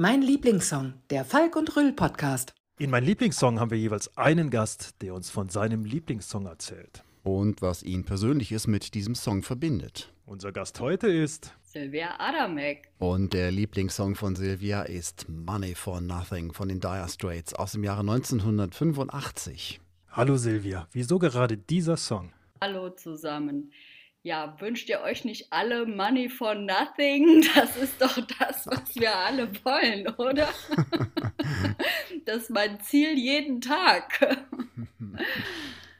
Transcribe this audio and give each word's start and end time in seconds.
Mein 0.00 0.22
Lieblingssong, 0.22 0.92
der 1.10 1.24
Falk 1.24 1.56
und 1.56 1.74
Rüll 1.74 1.92
Podcast. 1.92 2.54
In 2.78 2.88
meinem 2.90 3.06
Lieblingssong 3.06 3.58
haben 3.58 3.72
wir 3.72 3.78
jeweils 3.78 4.16
einen 4.16 4.48
Gast, 4.48 4.94
der 5.02 5.12
uns 5.12 5.28
von 5.28 5.48
seinem 5.48 5.84
Lieblingssong 5.84 6.46
erzählt. 6.46 7.02
Und 7.24 7.62
was 7.62 7.82
ihn 7.82 8.04
Persönliches 8.04 8.68
mit 8.68 8.94
diesem 8.94 9.16
Song 9.16 9.42
verbindet. 9.42 10.12
Unser 10.24 10.52
Gast 10.52 10.78
heute 10.78 11.08
ist 11.08 11.52
Silvia 11.64 12.14
Adamek. 12.20 12.92
Und 13.00 13.32
der 13.32 13.50
Lieblingssong 13.50 14.14
von 14.14 14.36
Silvia 14.36 14.82
ist 14.82 15.28
Money 15.28 15.74
for 15.74 16.00
Nothing 16.00 16.52
von 16.52 16.68
den 16.68 16.78
Dire 16.78 17.08
Straits 17.08 17.52
aus 17.54 17.72
dem 17.72 17.82
Jahre 17.82 18.02
1985. 18.02 19.80
Hallo 20.12 20.36
Silvia, 20.36 20.86
wieso 20.92 21.18
gerade 21.18 21.58
dieser 21.58 21.96
Song? 21.96 22.32
Hallo 22.60 22.90
zusammen. 22.90 23.72
Ja, 24.28 24.54
wünscht 24.60 24.90
ihr 24.90 25.00
euch 25.00 25.24
nicht 25.24 25.54
alle 25.54 25.86
Money 25.86 26.28
for 26.28 26.54
Nothing? 26.54 27.46
Das 27.54 27.78
ist 27.78 27.98
doch 27.98 28.18
das, 28.38 28.66
was 28.66 28.94
wir 28.94 29.16
alle 29.16 29.48
wollen, 29.64 30.06
oder? 30.16 30.50
das 32.26 32.42
ist 32.42 32.50
mein 32.50 32.78
Ziel 32.80 33.16
jeden 33.16 33.62
Tag. 33.62 34.20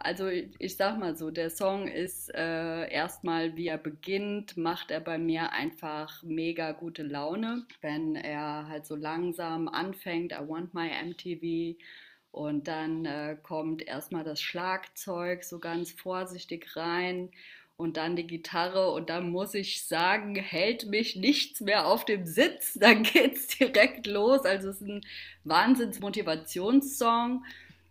Also 0.01 0.29
ich, 0.29 0.49
ich 0.59 0.77
sag 0.77 0.97
mal 0.99 1.17
so, 1.17 1.31
der 1.31 1.51
Song 1.51 1.89
ist 1.89 2.33
äh, 2.33 2.89
erstmal, 2.89 3.57
wie 3.57 3.67
er 3.67 3.79
beginnt, 3.79 4.57
macht 4.57 4.93
er 4.93 5.01
bei 5.01 5.19
mir 5.19 5.53
einfach 5.53 6.23
mega 6.23 6.71
gute 6.71 7.03
Laune, 7.03 7.67
wenn 7.81 8.15
er 8.15 8.69
halt 8.69 8.87
so 8.87 8.95
langsam 8.95 9.69
anfängt, 9.69 10.33
I 10.33 10.47
want 10.47 10.73
my 10.73 10.89
MTV 10.89 11.77
und 12.31 12.69
dann 12.69 13.07
äh, 13.07 13.37
kommt 13.43 13.83
erstmal 13.83 14.23
das 14.23 14.41
Schlagzeug 14.41 15.43
so 15.43 15.59
ganz 15.59 15.91
vorsichtig 15.91 16.77
rein 16.77 17.31
und 17.79 17.97
dann 17.97 18.15
die 18.17 18.27
Gitarre 18.27 18.91
und 18.91 19.09
dann 19.09 19.31
muss 19.31 19.55
ich 19.55 19.87
sagen, 19.87 20.35
hält 20.35 20.89
mich 20.89 21.15
nichts 21.15 21.61
mehr 21.61 21.87
auf 21.87 22.05
dem 22.05 22.27
Sitz. 22.27 22.73
Dann 22.81 23.05
geht's 23.05 23.57
direkt 23.57 24.09
los. 24.09 24.45
Also 24.45 24.71
es 24.71 24.81
ist 24.81 24.89
ein 24.89 25.07
Wahnsinns-Motivationssong. 25.45 27.45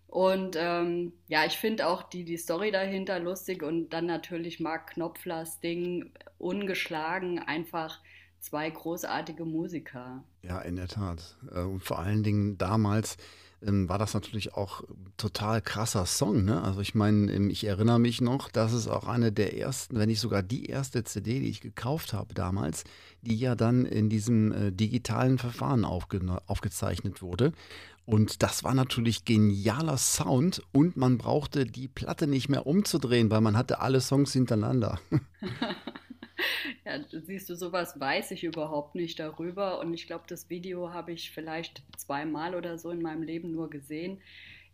Und 0.08 0.58
ähm, 0.60 1.14
ja, 1.30 1.46
ich 1.46 1.58
finde 1.58 1.88
auch 1.88 2.04
die, 2.04 2.26
die 2.26 2.36
Story 2.36 2.72
dahinter 2.72 3.18
lustig 3.20 3.64
und 3.64 3.90
dann 3.90 4.06
natürlich 4.06 4.60
Mark 4.60 4.92
Knopflers 4.92 5.62
Ding 5.62 6.12
ungeschlagen, 6.38 7.40
einfach 7.40 8.02
zwei 8.40 8.70
großartige 8.70 9.46
Musiker. 9.46 10.22
Ja, 10.44 10.60
in 10.62 10.76
der 10.76 10.90
Tat. 10.90 11.38
Äh, 11.54 11.62
und 11.62 11.82
vor 11.82 12.00
allen 12.00 12.24
Dingen 12.24 12.58
damals 12.58 13.16
ähm, 13.66 13.90
war 13.90 13.98
das 13.98 14.14
natürlich 14.14 14.54
auch 14.54 14.84
total 15.18 15.62
krasser 15.62 16.06
Song. 16.06 16.46
Ne? 16.46 16.62
Also 16.62 16.82
ich 16.82 16.96
meine, 16.96 17.32
ähm, 17.32 17.50
ich 17.50 17.64
erinnere 17.64 18.00
mich 18.00 18.22
noch, 18.22 18.50
dass 18.50 18.74
es 18.74 18.88
auch 18.88 19.08
eine 19.08 19.32
der 19.32 19.58
ersten, 19.58 19.98
wenn 19.98 20.10
nicht 20.10 20.20
sogar 20.20 20.44
die 20.44 20.66
erste 20.66 21.04
CD, 21.04 21.40
die 21.40 21.50
ich 21.50 21.62
gekauft 21.62 22.14
habe 22.14 22.34
damals, 22.34 22.84
die 23.22 23.38
ja 23.38 23.56
dann 23.56 23.86
in 23.86 24.10
diesem 24.10 24.52
äh, 24.52 24.72
digitalen 24.72 25.38
Verfahren 25.38 25.86
aufge 25.86 26.22
aufgezeichnet 26.46 27.22
wurde. 27.22 27.54
Und 28.06 28.42
das 28.42 28.64
war 28.64 28.74
natürlich 28.74 29.26
genialer 29.26 29.98
Sound 29.98 30.62
und 30.72 30.96
man 30.96 31.18
brauchte 31.18 31.66
die 31.66 31.90
Platte 31.90 32.26
nicht 32.26 32.48
mehr 32.48 32.66
umzudrehen, 32.66 33.30
weil 33.30 33.42
man 33.42 33.58
hatte 33.58 33.82
alle 33.82 34.00
Songs 34.00 34.32
hintereinander. 34.32 35.00
ja, 36.86 37.00
siehst 37.10 37.50
du, 37.50 37.56
sowas 37.56 38.00
weiß 38.00 38.32
ich 38.32 38.44
überhaupt 38.44 38.96
nicht 38.96 39.20
darüber. 39.20 39.80
Und 39.80 39.94
ich 39.94 40.08
glaube, 40.08 40.26
das 40.28 40.50
Video 40.50 40.94
habe 40.94 41.12
ich 41.12 41.32
vielleicht 41.32 41.84
zweimal 41.98 42.56
oder 42.56 42.78
so 42.78 42.92
in 42.92 43.02
meinem 43.02 43.24
Leben 43.24 43.52
nur 43.52 43.70
gesehen. 43.70 44.22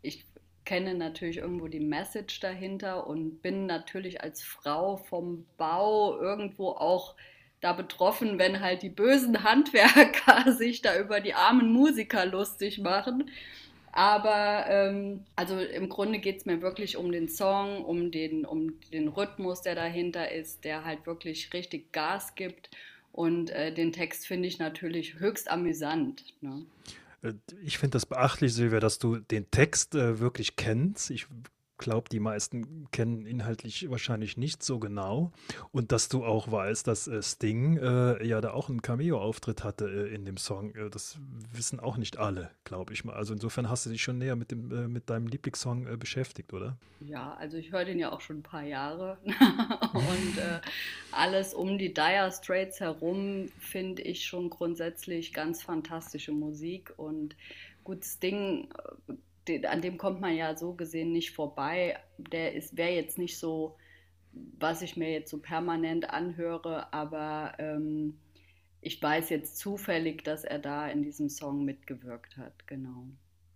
Ich 0.01 0.25
kenne 0.65 0.93
natürlich 0.95 1.37
irgendwo 1.37 1.67
die 1.67 1.79
Message 1.79 2.39
dahinter 2.39 3.07
und 3.07 3.41
bin 3.41 3.65
natürlich 3.65 4.21
als 4.21 4.43
Frau 4.43 4.97
vom 4.97 5.45
Bau 5.57 6.19
irgendwo 6.19 6.69
auch 6.69 7.15
da 7.59 7.73
betroffen, 7.73 8.39
wenn 8.39 8.59
halt 8.59 8.81
die 8.81 8.89
bösen 8.89 9.43
Handwerker 9.43 10.51
sich 10.57 10.81
da 10.81 10.99
über 10.99 11.21
die 11.21 11.33
armen 11.33 11.71
Musiker 11.71 12.25
lustig 12.25 12.79
machen. 12.79 13.29
Aber 13.95 14.65
ähm, 14.67 15.23
also 15.35 15.59
im 15.59 15.87
Grunde 15.87 16.17
geht 16.17 16.37
es 16.39 16.45
mir 16.47 16.63
wirklich 16.63 16.97
um 16.97 17.11
den 17.11 17.29
Song, 17.29 17.85
um 17.85 18.09
den, 18.09 18.43
um 18.43 18.79
den 18.91 19.07
Rhythmus, 19.07 19.61
der 19.61 19.75
dahinter 19.75 20.31
ist, 20.31 20.63
der 20.63 20.83
halt 20.83 21.05
wirklich 21.05 21.53
richtig 21.53 21.91
Gas 21.91 22.33
gibt. 22.33 22.71
Und 23.11 23.51
äh, 23.51 23.71
den 23.71 23.93
Text 23.93 24.25
finde 24.25 24.47
ich 24.47 24.57
natürlich 24.57 25.19
höchst 25.19 25.49
amüsant. 25.49 26.23
Ne? 26.41 26.65
Äh, 27.21 27.33
ich 27.63 27.77
finde 27.77 27.91
das 27.91 28.07
beachtlich, 28.07 28.55
Silvia, 28.55 28.79
dass 28.79 28.97
du 28.97 29.17
den 29.17 29.51
Text 29.51 29.93
äh, 29.93 30.19
wirklich 30.19 30.55
kennst. 30.55 31.11
Ich 31.11 31.27
glaube, 31.77 32.09
die 32.09 32.19
meisten 32.19 32.89
kennen 32.91 33.25
inhaltlich 33.25 33.89
wahrscheinlich 33.89 34.37
nicht 34.37 34.63
so 34.63 34.79
genau. 34.79 35.31
Und 35.71 35.91
dass 35.91 36.09
du 36.09 36.23
auch 36.23 36.51
weißt, 36.51 36.87
dass 36.87 37.07
äh, 37.07 37.21
Sting 37.21 37.77
äh, 37.77 38.25
ja 38.25 38.41
da 38.41 38.51
auch 38.51 38.69
einen 38.69 38.81
Cameo-Auftritt 38.81 39.63
hatte 39.63 39.85
äh, 39.85 40.13
in 40.13 40.25
dem 40.25 40.37
Song. 40.37 40.75
Äh, 40.75 40.89
das 40.89 41.17
wissen 41.51 41.79
auch 41.79 41.97
nicht 41.97 42.17
alle, 42.17 42.51
glaube 42.63 42.93
ich 42.93 43.03
mal. 43.03 43.15
Also 43.15 43.33
insofern 43.33 43.69
hast 43.69 43.85
du 43.85 43.89
dich 43.89 44.01
schon 44.01 44.17
näher 44.17 44.35
mit, 44.35 44.51
dem, 44.51 44.71
äh, 44.71 44.87
mit 44.87 45.09
deinem 45.09 45.27
Lieblingssong 45.27 45.87
äh, 45.87 45.97
beschäftigt, 45.97 46.53
oder? 46.53 46.77
Ja, 46.99 47.33
also 47.35 47.57
ich 47.57 47.71
höre 47.71 47.85
den 47.85 47.99
ja 47.99 48.11
auch 48.11 48.21
schon 48.21 48.37
ein 48.39 48.43
paar 48.43 48.63
Jahre. 48.63 49.17
Und 49.25 50.39
alles 51.11 51.53
um 51.53 51.77
die 51.77 51.93
Dire 51.93 52.31
Straits 52.31 52.79
herum 52.79 53.49
finde 53.59 54.01
ich 54.03 54.25
schon 54.25 54.49
grundsätzlich 54.49 55.33
ganz 55.33 55.61
fantastische 55.61 56.31
Musik. 56.31 56.93
Und 56.97 57.35
gut, 57.83 58.05
Sting 58.05 58.69
an 59.65 59.81
dem 59.81 59.97
kommt 59.97 60.21
man 60.21 60.35
ja 60.35 60.55
so 60.55 60.73
gesehen 60.73 61.11
nicht 61.11 61.31
vorbei. 61.31 61.97
Der 62.17 62.53
wäre 62.71 62.93
jetzt 62.93 63.17
nicht 63.17 63.37
so, 63.37 63.77
was 64.31 64.81
ich 64.81 64.97
mir 64.97 65.11
jetzt 65.11 65.29
so 65.29 65.39
permanent 65.39 66.09
anhöre, 66.09 66.91
aber 66.93 67.53
ähm, 67.59 68.17
ich 68.81 69.01
weiß 69.01 69.29
jetzt 69.29 69.57
zufällig, 69.57 70.23
dass 70.23 70.43
er 70.43 70.59
da 70.59 70.87
in 70.87 71.03
diesem 71.03 71.29
Song 71.29 71.63
mitgewirkt 71.63 72.37
hat, 72.37 72.67
genau. 72.67 73.07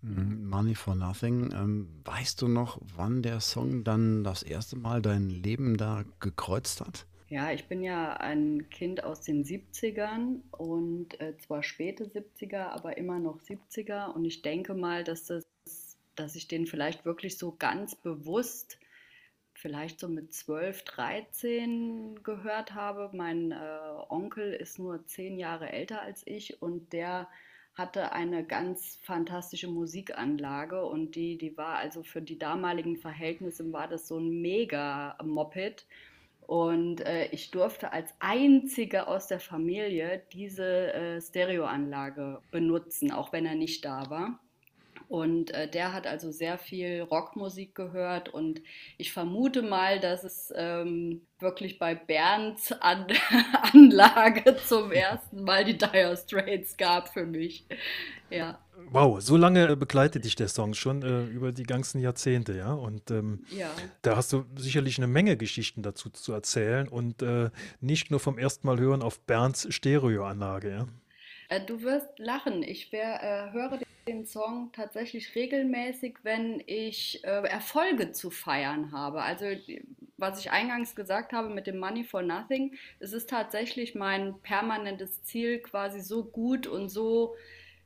Mhm, 0.02 0.48
Money 0.48 0.76
for 0.76 0.96
Nothing. 0.96 1.52
Ähm, 1.54 1.90
weißt 2.06 2.42
du 2.42 2.48
noch, 2.48 2.80
wann 2.96 3.24
der 3.24 3.40
Song 3.40 3.84
dann 3.84 4.24
das 4.24 4.44
erste 4.44 4.78
Mal 4.78 5.02
dein 5.02 5.30
Leben 5.30 5.78
da 5.78 6.06
gekreuzt 6.20 6.82
hat? 6.82 7.06
Ja, 7.30 7.52
ich 7.52 7.68
bin 7.68 7.84
ja 7.84 8.14
ein 8.14 8.70
Kind 8.70 9.04
aus 9.04 9.22
den 9.22 9.44
70ern 9.44 10.40
und 10.52 11.20
äh, 11.20 11.38
zwar 11.38 11.62
späte 11.62 12.06
70er, 12.06 12.70
aber 12.70 12.98
immer 12.98 13.20
noch 13.20 13.42
70er. 13.42 14.14
Und 14.14 14.24
ich 14.24 14.42
denke 14.42 14.74
mal, 14.74 15.04
dass 15.04 15.26
das 15.26 15.46
dass 16.20 16.36
ich 16.36 16.48
den 16.48 16.68
vielleicht 16.68 17.06
wirklich 17.06 17.38
so 17.38 17.56
ganz 17.58 17.96
bewusst, 17.96 18.80
vielleicht 19.54 20.00
so 20.00 20.08
mit 20.08 20.34
12, 20.34 20.84
13 20.84 22.24
gehört 22.24 22.74
habe. 22.74 23.10
Mein 23.14 23.52
äh, 23.52 23.58
Onkel 24.10 24.54
ist 24.54 24.80
nur 24.80 25.06
zehn 25.06 25.38
Jahre 25.38 25.72
älter 25.72 26.02
als 26.02 26.22
ich 26.26 26.62
und 26.62 26.94
der 26.94 27.28
hatte 27.74 28.12
eine 28.12 28.44
ganz 28.44 28.98
fantastische 29.04 29.68
Musikanlage 29.68 30.84
und 30.84 31.16
die, 31.16 31.38
die 31.38 31.56
war 31.58 31.76
also 31.76 32.02
für 32.04 32.22
die 32.22 32.40
damaligen 32.40 32.98
Verhältnisse 32.98 33.72
war 33.72 33.88
das 33.88 34.08
so 34.08 34.18
ein 34.18 34.42
mega 34.42 35.16
Moped. 35.24 35.86
Und 36.48 37.02
äh, 37.02 37.28
ich 37.28 37.52
durfte 37.52 37.92
als 37.92 38.14
einzige 38.20 39.08
aus 39.08 39.28
der 39.28 39.40
Familie 39.42 40.24
diese 40.32 40.94
äh, 40.94 41.22
Stereoanlage 41.22 42.42
benutzen, 42.52 43.12
auch 43.12 43.34
wenn 43.34 43.46
er 43.46 43.56
nicht 43.56 43.84
da 43.84 44.10
war. 44.10 44.40
Und 45.08 45.52
äh, 45.52 45.70
der 45.70 45.94
hat 45.94 46.06
also 46.06 46.32
sehr 46.32 46.58
viel 46.58 47.02
Rockmusik 47.02 47.76
gehört 47.76 48.30
und 48.30 48.62
ich 48.98 49.14
vermute 49.14 49.62
mal, 49.62 50.00
dass 50.02 50.26
es 50.26 50.54
ähm, 50.56 51.22
wirklich 51.40 51.80
bei 51.80 51.96
Bernds 51.96 52.74
An 52.74 53.08
Anlage 53.74 54.58
zum 54.66 54.92
ersten 54.92 55.44
Mal 55.44 55.64
die 55.64 55.78
Dire 55.78 56.18
Straits 56.18 56.76
gab 56.76 57.14
für 57.14 57.26
mich. 57.26 57.66
Ja. 58.30 58.60
Wow, 58.92 59.22
so 59.22 59.38
lange 59.38 59.76
begleitet 59.78 60.26
dich 60.26 60.36
der 60.36 60.50
Song 60.50 60.74
schon 60.74 61.02
äh, 61.02 61.24
über 61.26 61.52
die 61.52 61.64
ganzen 61.64 62.00
Jahrzehnte, 62.00 62.56
ja? 62.58 62.74
Und 62.74 63.10
ähm, 63.10 63.46
ja. 63.50 63.70
da 64.02 64.18
hast 64.18 64.34
du 64.34 64.46
sicherlich 64.56 64.98
eine 64.98 65.08
Menge 65.08 65.38
Geschichten 65.38 65.82
dazu 65.84 66.10
zu 66.10 66.34
erzählen 66.34 66.88
und 66.88 67.22
äh, 67.22 67.50
nicht 67.80 68.12
nur 68.12 68.20
vom 68.20 68.38
ersten 68.38 68.68
Mal 68.68 68.80
hören 68.80 69.02
auf 69.02 69.22
Bernds 69.22 69.74
Stereoanlage, 69.74 70.70
ja? 70.70 70.88
Äh, 71.50 71.62
du 71.62 71.82
wirst 71.82 72.20
lachen. 72.20 72.64
Ich 72.64 72.92
wär, 72.92 73.22
äh, 73.24 73.52
höre 73.54 73.80
den 74.08 74.26
Song 74.26 74.72
tatsächlich 74.72 75.36
regelmäßig, 75.36 76.20
wenn 76.24 76.64
ich 76.66 77.24
äh, 77.24 77.48
Erfolge 77.48 78.12
zu 78.12 78.30
feiern 78.30 78.92
habe. 78.92 79.22
Also 79.22 79.46
was 80.18 80.40
ich 80.40 80.52
eingangs 80.52 80.96
gesagt 80.96 81.34
habe 81.34 81.50
mit 81.50 81.68
dem 81.68 81.78
Money 81.78 82.04
for 82.04 82.22
Nothing, 82.22 82.76
es 83.00 83.14
ist 83.14 83.30
tatsächlich 83.30 83.96
mein 83.96 84.40
permanentes 84.42 85.24
Ziel, 85.24 85.60
quasi 85.60 86.00
so 86.00 86.24
gut 86.24 86.68
und 86.68 86.90
so 86.90 87.36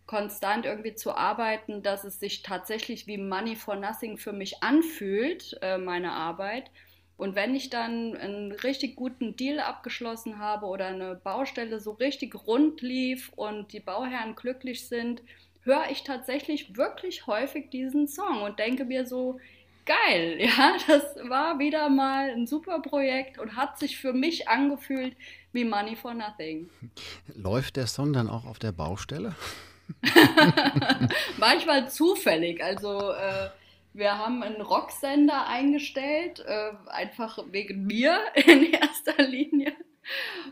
konstant 0.05 0.65
irgendwie 0.65 0.95
zu 0.95 1.15
arbeiten, 1.15 1.83
dass 1.83 2.03
es 2.03 2.19
sich 2.19 2.41
tatsächlich 2.41 3.07
wie 3.07 3.17
Money 3.17 3.55
for 3.55 3.75
Nothing 3.75 4.17
für 4.17 4.33
mich 4.33 4.61
anfühlt, 4.61 5.57
äh, 5.61 5.77
meine 5.77 6.11
Arbeit. 6.11 6.69
Und 7.17 7.35
wenn 7.35 7.55
ich 7.55 7.69
dann 7.69 8.15
einen 8.15 8.51
richtig 8.51 8.95
guten 8.95 9.35
Deal 9.35 9.59
abgeschlossen 9.59 10.39
habe 10.39 10.65
oder 10.65 10.87
eine 10.87 11.15
Baustelle 11.15 11.79
so 11.79 11.91
richtig 11.91 12.35
rund 12.47 12.81
lief 12.81 13.31
und 13.35 13.73
die 13.73 13.79
Bauherren 13.79 14.35
glücklich 14.35 14.87
sind, 14.87 15.21
höre 15.63 15.89
ich 15.91 16.03
tatsächlich 16.03 16.75
wirklich 16.75 17.27
häufig 17.27 17.69
diesen 17.69 18.07
Song 18.07 18.41
und 18.41 18.57
denke 18.57 18.85
mir 18.85 19.05
so, 19.05 19.39
geil, 19.85 20.37
ja, 20.39 20.75
das 20.87 21.03
war 21.27 21.59
wieder 21.59 21.89
mal 21.89 22.31
ein 22.31 22.47
super 22.47 22.79
Projekt 22.81 23.39
und 23.39 23.55
hat 23.55 23.79
sich 23.79 23.97
für 23.97 24.13
mich 24.13 24.47
angefühlt 24.47 25.15
wie 25.53 25.65
Money 25.65 25.95
for 25.95 26.13
Nothing. 26.13 26.69
Läuft 27.35 27.75
der 27.75 27.87
Song 27.87 28.13
dann 28.13 28.29
auch 28.29 28.45
auf 28.45 28.59
der 28.59 28.71
Baustelle? 28.71 29.35
Manchmal 31.37 31.89
zufällig. 31.89 32.63
Also 32.63 33.11
äh, 33.11 33.49
wir 33.93 34.17
haben 34.17 34.43
einen 34.43 34.61
Rocksender 34.61 35.47
eingestellt, 35.47 36.43
äh, 36.45 36.71
einfach 36.88 37.39
wegen 37.51 37.85
mir 37.85 38.19
in 38.35 38.73
erster 38.73 39.21
Linie. 39.23 39.75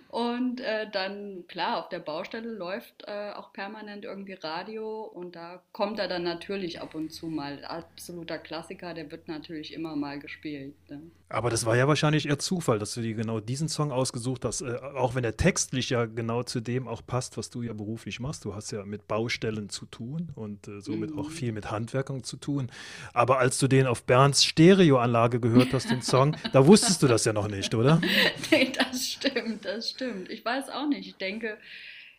Und 0.09 0.61
äh, 0.61 0.89
dann, 0.91 1.45
klar, 1.47 1.77
auf 1.77 1.89
der 1.89 1.99
Baustelle 1.99 2.51
läuft 2.51 3.03
äh, 3.07 3.31
auch 3.31 3.53
permanent 3.53 4.05
irgendwie 4.05 4.33
Radio 4.33 5.03
und 5.03 5.35
da 5.35 5.61
kommt 5.71 5.99
er 5.99 6.07
dann 6.07 6.23
natürlich 6.23 6.81
ab 6.81 6.95
und 6.95 7.11
zu 7.11 7.27
mal. 7.27 7.63
Absoluter 7.65 8.37
Klassiker, 8.37 8.93
der 8.93 9.11
wird 9.11 9.27
natürlich 9.27 9.73
immer 9.73 9.95
mal 9.95 10.19
gespielt. 10.19 10.75
Ne? 10.89 11.01
Aber 11.31 11.51
das 11.51 11.65
war 11.65 11.77
ja 11.77 11.87
wahrscheinlich 11.87 12.27
eher 12.27 12.39
Zufall, 12.39 12.79
dass 12.79 12.95
du 12.95 13.01
dir 13.01 13.13
genau 13.13 13.39
diesen 13.39 13.69
Song 13.69 13.91
ausgesucht 13.91 14.45
hast, 14.45 14.61
äh, 14.61 14.77
auch 14.95 15.13
wenn 15.13 15.21
der 15.21 15.37
textlich 15.37 15.91
ja 15.91 16.05
genau 16.05 16.41
zu 16.41 16.59
dem 16.59 16.87
auch 16.87 17.05
passt, 17.05 17.37
was 17.37 17.51
du 17.51 17.61
ja 17.61 17.73
beruflich 17.73 18.19
machst. 18.19 18.45
Du 18.45 18.55
hast 18.55 18.71
ja 18.71 18.83
mit 18.83 19.07
Baustellen 19.07 19.69
zu 19.69 19.85
tun 19.85 20.31
und 20.33 20.67
äh, 20.67 20.81
somit 20.81 21.11
mhm. 21.11 21.19
auch 21.19 21.29
viel 21.29 21.51
mit 21.51 21.69
Handwerkern 21.69 22.23
zu 22.23 22.37
tun. 22.37 22.71
Aber 23.13 23.37
als 23.37 23.59
du 23.59 23.67
den 23.67 23.85
auf 23.85 24.03
Bernds 24.03 24.43
Stereoanlage 24.43 25.39
gehört 25.39 25.71
hast, 25.71 25.91
den 25.91 26.01
Song, 26.01 26.35
da 26.51 26.65
wusstest 26.65 27.03
du 27.03 27.07
das 27.07 27.25
ja 27.25 27.33
noch 27.33 27.47
nicht, 27.47 27.75
oder? 27.75 28.01
nee, 28.51 28.71
das 28.75 29.07
stimmt, 29.07 29.38
das 29.61 29.89
stimmt. 29.89 30.29
Ich 30.29 30.43
weiß 30.43 30.69
auch 30.69 30.87
nicht. 30.87 31.07
Ich 31.07 31.15
denke, 31.15 31.57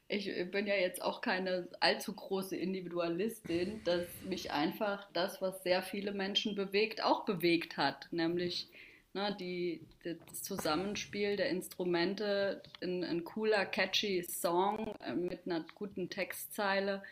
ich 0.08 0.28
bin 0.50 0.67
ja 0.67 0.75
jetzt 0.75 1.02
auch 1.02 1.20
keine 1.20 1.69
allzu 1.78 2.12
große 2.12 2.56
Individualistin, 2.56 3.82
dass 3.84 4.06
mich 4.28 4.50
einfach 4.50 5.08
das, 5.12 5.40
was 5.40 5.62
sehr 5.62 5.82
viele 5.82 6.12
Menschen 6.12 6.55
bewegt, 6.55 7.02
auch 7.02 7.25
bewegt 7.25 7.76
hat. 7.76 8.08
Nämlich 8.11 8.69
ne, 9.12 9.37
die, 9.38 9.81
das 10.02 10.43
Zusammenspiel 10.43 11.37
der 11.37 11.50
Instrumente, 11.50 12.62
ein, 12.82 13.05
ein 13.05 13.25
cooler, 13.25 13.64
catchy 13.67 14.22
Song 14.22 14.94
äh, 15.05 15.14
mit 15.14 15.46
einer 15.46 15.64
guten 15.75 16.11
Textzeile. 16.11 17.02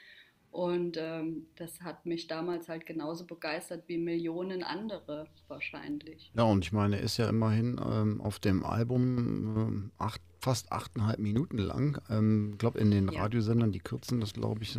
Und 0.50 0.96
ähm, 0.98 1.46
das 1.56 1.82
hat 1.82 2.06
mich 2.06 2.26
damals 2.26 2.68
halt 2.68 2.86
genauso 2.86 3.24
begeistert 3.24 3.84
wie 3.86 3.98
Millionen 3.98 4.62
andere 4.62 5.28
wahrscheinlich. 5.46 6.32
Ja, 6.34 6.44
und 6.44 6.64
ich 6.64 6.72
meine, 6.72 6.96
er 6.96 7.02
ist 7.02 7.16
ja 7.16 7.28
immerhin 7.28 7.80
ähm, 7.84 8.20
auf 8.20 8.38
dem 8.38 8.64
Album 8.64 9.90
äh, 9.98 10.02
acht, 10.02 10.20
fast 10.40 10.72
achteinhalb 10.72 11.18
Minuten 11.18 11.58
lang. 11.58 12.00
Ich 12.04 12.14
ähm, 12.14 12.54
glaube, 12.58 12.78
in 12.78 12.90
den 12.90 13.08
ja. 13.08 13.20
Radiosendern, 13.20 13.72
die 13.72 13.80
kürzen 13.80 14.20
das, 14.20 14.32
glaube 14.32 14.62
ich, 14.62 14.74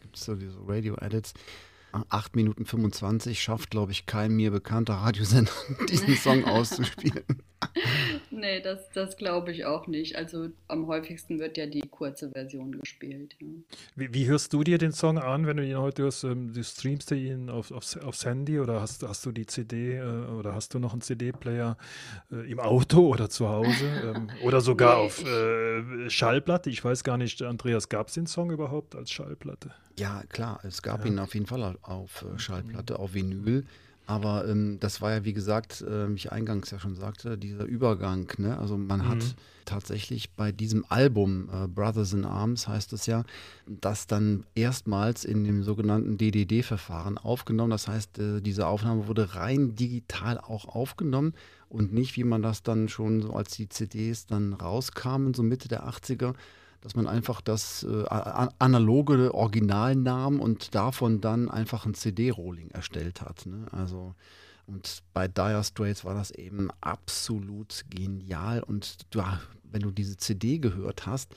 gibt 0.00 0.16
es 0.16 0.24
so 0.24 0.34
diese 0.34 0.58
Radio-Edits. 0.66 1.34
8 2.08 2.36
Minuten 2.36 2.64
25 2.64 3.42
schafft, 3.42 3.70
glaube 3.70 3.92
ich, 3.92 4.06
kein 4.06 4.32
mir 4.32 4.50
bekannter 4.50 4.94
Radiosender, 4.94 5.52
diesen 5.88 6.16
Song 6.16 6.44
auszuspielen. 6.44 7.24
Nee, 8.30 8.60
das, 8.60 8.88
das 8.90 9.16
glaube 9.16 9.52
ich 9.52 9.64
auch 9.64 9.86
nicht. 9.86 10.16
Also 10.16 10.48
am 10.68 10.86
häufigsten 10.86 11.38
wird 11.38 11.56
ja 11.56 11.66
die 11.66 11.82
kurze 11.82 12.30
Version 12.30 12.78
gespielt. 12.78 13.36
Ja. 13.40 13.46
Wie, 13.96 14.14
wie, 14.14 14.26
hörst 14.26 14.52
du 14.52 14.62
dir 14.62 14.78
den 14.78 14.92
Song 14.92 15.18
an, 15.18 15.46
wenn 15.46 15.56
du 15.56 15.64
ihn 15.64 15.78
heute 15.78 16.02
hörst? 16.02 16.24
Ähm, 16.24 16.52
du 16.52 16.62
streamst 16.62 17.10
du 17.10 17.14
ihn 17.14 17.50
auf, 17.50 17.70
auf, 17.70 17.96
aufs 18.02 18.24
Handy 18.24 18.58
oder 18.58 18.80
hast, 18.80 19.02
hast 19.02 19.24
du 19.26 19.32
die 19.32 19.46
CD 19.46 19.96
äh, 19.96 20.02
oder 20.02 20.54
hast 20.54 20.74
du 20.74 20.78
noch 20.78 20.92
einen 20.92 21.02
CD-Player 21.02 21.76
äh, 22.30 22.50
im 22.50 22.60
Auto 22.60 23.08
oder 23.08 23.28
zu 23.28 23.48
Hause? 23.48 24.14
ähm, 24.14 24.28
oder 24.42 24.60
sogar 24.60 24.96
nee, 24.96 25.06
auf 25.06 25.24
äh, 25.24 26.10
Schallplatte? 26.10 26.70
Ich 26.70 26.84
weiß 26.84 27.04
gar 27.04 27.16
nicht, 27.16 27.42
Andreas, 27.42 27.88
gab 27.88 28.08
es 28.08 28.14
den 28.14 28.26
Song 28.26 28.50
überhaupt 28.50 28.94
als 28.94 29.10
Schallplatte? 29.10 29.72
Ja, 29.98 30.22
klar, 30.28 30.60
es 30.64 30.82
gab 30.82 31.04
ja. 31.04 31.12
ihn 31.12 31.18
auf 31.18 31.34
jeden 31.34 31.46
Fall 31.46 31.76
auf 31.82 32.22
äh, 32.22 32.38
Schallplatte, 32.38 32.98
auf 32.98 33.14
Vinyl. 33.14 33.66
Aber 34.06 34.48
ähm, 34.48 34.78
das 34.80 35.00
war 35.00 35.12
ja, 35.12 35.24
wie 35.24 35.32
gesagt, 35.32 35.80
äh, 35.82 36.08
wie 36.10 36.16
ich 36.16 36.32
eingangs 36.32 36.70
ja 36.70 36.78
schon 36.78 36.94
sagte, 36.94 37.38
dieser 37.38 37.64
Übergang. 37.64 38.28
Ne? 38.38 38.58
Also 38.58 38.76
man 38.76 39.00
mhm. 39.00 39.08
hat 39.08 39.36
tatsächlich 39.64 40.32
bei 40.32 40.50
diesem 40.50 40.84
Album 40.88 41.48
äh, 41.52 41.68
Brothers 41.68 42.12
in 42.12 42.24
Arms 42.24 42.66
heißt 42.66 42.92
es 42.92 43.06
ja, 43.06 43.24
das 43.66 44.08
dann 44.08 44.44
erstmals 44.54 45.24
in 45.24 45.44
dem 45.44 45.62
sogenannten 45.62 46.18
DDD-Verfahren 46.18 47.16
aufgenommen. 47.16 47.70
Das 47.70 47.86
heißt, 47.86 48.18
äh, 48.18 48.40
diese 48.40 48.66
Aufnahme 48.66 49.06
wurde 49.06 49.36
rein 49.36 49.76
digital 49.76 50.38
auch 50.38 50.66
aufgenommen 50.66 51.34
und 51.68 51.92
nicht, 51.92 52.16
wie 52.16 52.24
man 52.24 52.42
das 52.42 52.62
dann 52.62 52.88
schon 52.88 53.22
so 53.22 53.32
als 53.32 53.52
die 53.52 53.68
CDs 53.68 54.26
dann 54.26 54.52
rauskamen, 54.52 55.32
so 55.32 55.42
Mitte 55.42 55.68
der 55.68 55.88
80er, 55.88 56.34
dass 56.82 56.94
man 56.94 57.06
einfach 57.06 57.40
das 57.40 57.84
äh, 57.84 58.04
analoge 58.58 59.34
Original 59.34 59.96
nahm 59.96 60.40
und 60.40 60.74
davon 60.74 61.20
dann 61.20 61.50
einfach 61.50 61.86
ein 61.86 61.94
CD-Rolling 61.94 62.70
erstellt 62.70 63.22
hat. 63.22 63.46
Ne? 63.46 63.66
Also 63.72 64.14
und 64.66 65.02
bei 65.12 65.28
Dire 65.28 65.64
Straits 65.64 66.04
war 66.04 66.14
das 66.14 66.30
eben 66.30 66.70
absolut 66.80 67.84
genial. 67.90 68.62
Und 68.62 68.98
du, 69.14 69.22
wenn 69.64 69.82
du 69.82 69.90
diese 69.90 70.16
CD 70.16 70.58
gehört 70.58 71.06
hast, 71.06 71.34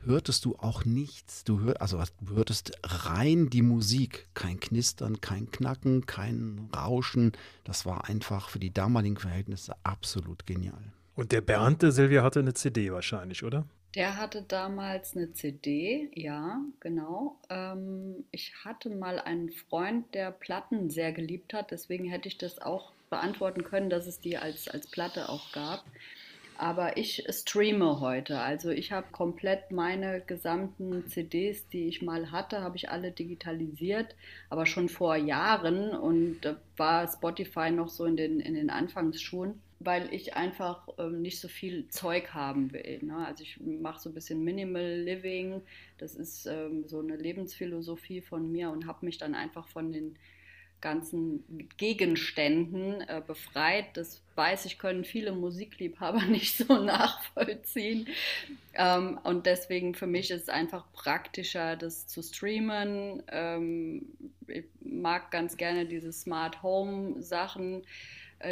hörtest 0.00 0.44
du 0.44 0.56
auch 0.56 0.84
nichts. 0.84 1.44
Du, 1.44 1.60
hör, 1.60 1.80
also, 1.80 2.02
du 2.20 2.34
hörtest 2.34 2.72
rein 2.82 3.50
die 3.50 3.62
Musik. 3.62 4.28
Kein 4.34 4.58
Knistern, 4.58 5.20
kein 5.20 5.50
Knacken, 5.50 6.06
kein 6.06 6.70
Rauschen. 6.74 7.32
Das 7.64 7.84
war 7.84 8.08
einfach 8.08 8.48
für 8.48 8.58
die 8.58 8.72
damaligen 8.72 9.16
Verhältnisse 9.16 9.74
absolut 9.82 10.46
genial. 10.46 10.92
Und 11.14 11.32
der 11.32 11.42
Bernd, 11.42 11.82
der 11.82 11.92
Silvia, 11.92 12.22
hatte 12.22 12.40
eine 12.40 12.54
CD 12.54 12.90
wahrscheinlich, 12.90 13.44
oder? 13.44 13.66
Der 13.94 14.16
hatte 14.16 14.42
damals 14.42 15.14
eine 15.14 15.32
CD, 15.34 16.08
ja, 16.14 16.60
genau. 16.80 17.36
Ähm, 17.50 18.24
ich 18.30 18.54
hatte 18.64 18.88
mal 18.88 19.18
einen 19.18 19.50
Freund, 19.50 20.14
der 20.14 20.30
Platten 20.30 20.88
sehr 20.88 21.12
geliebt 21.12 21.52
hat, 21.52 21.70
deswegen 21.70 22.08
hätte 22.08 22.28
ich 22.28 22.38
das 22.38 22.60
auch 22.60 22.92
beantworten 23.10 23.64
können, 23.64 23.90
dass 23.90 24.06
es 24.06 24.20
die 24.20 24.38
als, 24.38 24.68
als 24.68 24.86
Platte 24.86 25.28
auch 25.28 25.52
gab. 25.52 25.84
Aber 26.56 26.96
ich 26.96 27.26
streame 27.28 28.00
heute. 28.00 28.38
Also 28.38 28.70
ich 28.70 28.92
habe 28.92 29.08
komplett 29.10 29.72
meine 29.72 30.20
gesamten 30.20 31.06
CDs, 31.08 31.66
die 31.68 31.88
ich 31.88 32.00
mal 32.02 32.30
hatte, 32.30 32.62
habe 32.62 32.76
ich 32.76 32.88
alle 32.88 33.10
digitalisiert, 33.10 34.14
aber 34.48 34.64
schon 34.64 34.88
vor 34.88 35.16
Jahren 35.16 35.90
und 35.90 36.40
da 36.42 36.56
war 36.76 37.08
Spotify 37.08 37.70
noch 37.70 37.88
so 37.88 38.04
in 38.06 38.16
den, 38.16 38.40
in 38.40 38.54
den 38.54 38.70
Anfangsschuhen 38.70 39.60
weil 39.84 40.12
ich 40.12 40.34
einfach 40.34 40.88
ähm, 40.98 41.22
nicht 41.22 41.40
so 41.40 41.48
viel 41.48 41.88
Zeug 41.88 42.34
haben 42.34 42.72
will. 42.72 43.00
Ne? 43.02 43.26
Also 43.26 43.42
ich 43.42 43.60
mache 43.60 44.00
so 44.00 44.10
ein 44.10 44.14
bisschen 44.14 44.42
Minimal 44.44 45.00
Living, 45.00 45.62
das 45.98 46.14
ist 46.14 46.46
ähm, 46.46 46.86
so 46.86 47.00
eine 47.00 47.16
Lebensphilosophie 47.16 48.20
von 48.20 48.50
mir 48.50 48.70
und 48.70 48.86
habe 48.86 49.04
mich 49.04 49.18
dann 49.18 49.34
einfach 49.34 49.68
von 49.68 49.92
den 49.92 50.16
ganzen 50.82 51.44
Gegenständen 51.78 53.00
äh, 53.02 53.22
befreit. 53.24 53.96
Das 53.96 54.20
weiß 54.34 54.66
ich, 54.66 54.78
können 54.78 55.04
viele 55.04 55.32
Musikliebhaber 55.32 56.22
nicht 56.28 56.56
so 56.56 56.76
nachvollziehen. 56.76 58.08
Ähm, 58.74 59.18
und 59.22 59.46
deswegen 59.46 59.94
für 59.94 60.06
mich 60.06 60.30
ist 60.30 60.42
es 60.42 60.48
einfach 60.48 60.92
praktischer, 60.92 61.76
das 61.76 62.06
zu 62.08 62.20
streamen. 62.22 63.22
Ähm, 63.28 64.06
ich 64.48 64.64
mag 64.80 65.30
ganz 65.30 65.56
gerne 65.56 65.86
diese 65.86 66.12
Smart 66.12 66.62
Home 66.62 67.22
Sachen 67.22 67.84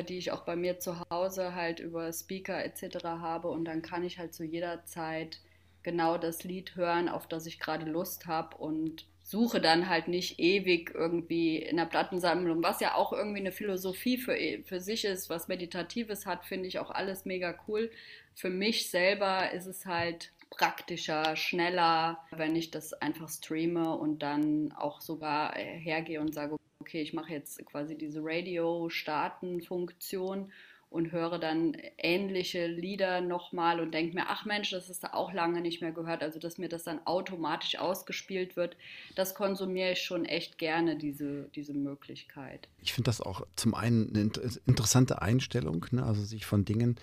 die 0.06 0.18
ich 0.18 0.32
auch 0.32 0.44
bei 0.44 0.56
mir 0.56 0.78
zu 0.78 1.00
Hause 1.11 1.54
halt 1.54 1.80
über 1.80 2.12
Speaker 2.12 2.64
etc. 2.64 3.04
habe 3.04 3.49
und 3.49 3.64
dann 3.64 3.82
kann 3.82 4.04
ich 4.04 4.18
halt 4.18 4.35
zu 4.35 4.44
jeder 4.44 4.85
Zeit 4.85 5.40
genau 5.82 6.18
das 6.18 6.44
Lied 6.44 6.76
hören, 6.76 7.09
auf 7.09 7.26
das 7.26 7.47
ich 7.47 7.59
gerade 7.59 7.90
Lust 7.90 8.26
habe 8.26 8.56
und 8.56 9.06
suche 9.23 9.61
dann 9.61 9.88
halt 9.88 10.09
nicht 10.09 10.40
ewig 10.40 10.92
irgendwie 10.94 11.56
in 11.56 11.76
der 11.76 11.85
Plattensammlung, 11.85 12.62
was 12.62 12.80
ja 12.80 12.94
auch 12.94 13.12
irgendwie 13.12 13.40
eine 13.40 13.52
Philosophie 13.52 14.18
für, 14.18 14.37
für 14.64 14.80
sich 14.80 15.04
ist, 15.04 15.30
was 15.30 15.49
Meditatives 15.49 16.26
hat, 16.26 16.44
finde 16.44 16.66
ich 16.66 16.78
auch 16.80 16.90
alles 16.90 17.25
mega 17.25 17.54
cool. 17.68 17.90
Für 18.35 18.50
mich 18.50 18.90
selber 18.90 19.52
ist 19.52 19.66
es 19.66 19.87
halt 19.87 20.32
praktischer, 20.50 21.37
schneller, 21.37 22.18
wenn 22.32 22.56
ich 22.56 22.73
das 22.73 22.92
einfach 22.92 23.28
streame 23.28 23.97
und 23.97 24.18
dann 24.20 24.73
auch 24.73 25.00
sogar 25.00 25.54
hergehe 25.54 26.20
und 26.20 26.35
sage, 26.35 26.56
okay, 26.90 27.02
ich 27.02 27.12
mache 27.12 27.32
jetzt 27.32 27.64
quasi 27.66 27.97
diese 27.97 28.18
Radio-Starten-Funktion 28.20 30.50
und 30.90 31.12
höre 31.12 31.38
dann 31.38 31.76
ähnliche 31.99 32.66
Lieder 32.66 33.20
nochmal 33.20 33.78
und 33.78 33.94
denke 33.94 34.16
mir, 34.16 34.25
ach 34.26 34.44
Mensch, 34.44 34.70
das 34.70 34.90
ist 34.90 35.04
da 35.04 35.12
auch 35.12 35.32
lange 35.32 35.61
nicht 35.61 35.80
mehr 35.80 35.92
gehört. 35.92 36.25
Also, 36.25 36.40
dass 36.40 36.59
mir 36.59 36.68
das 36.68 36.82
dann 36.82 36.99
automatisch 37.06 37.78
ausgespielt 37.78 38.56
wird, 38.56 38.76
das 39.14 39.37
konsumiere 39.37 39.92
ich 39.92 40.02
schon 40.02 40.25
echt 40.25 40.59
gerne, 40.59 40.97
diese, 40.97 41.49
diese 41.54 41.75
Möglichkeit. 41.75 42.66
Ich 42.82 42.92
finde 42.92 43.09
das 43.09 43.20
auch 43.20 43.47
zum 43.54 43.76
einen 43.76 44.11
eine 44.11 44.32
interessante 44.66 45.23
Einstellung, 45.23 45.87
ne? 45.92 46.04
also 46.04 46.25
sich 46.25 46.44
von 46.44 46.64
Dingen 46.64 46.97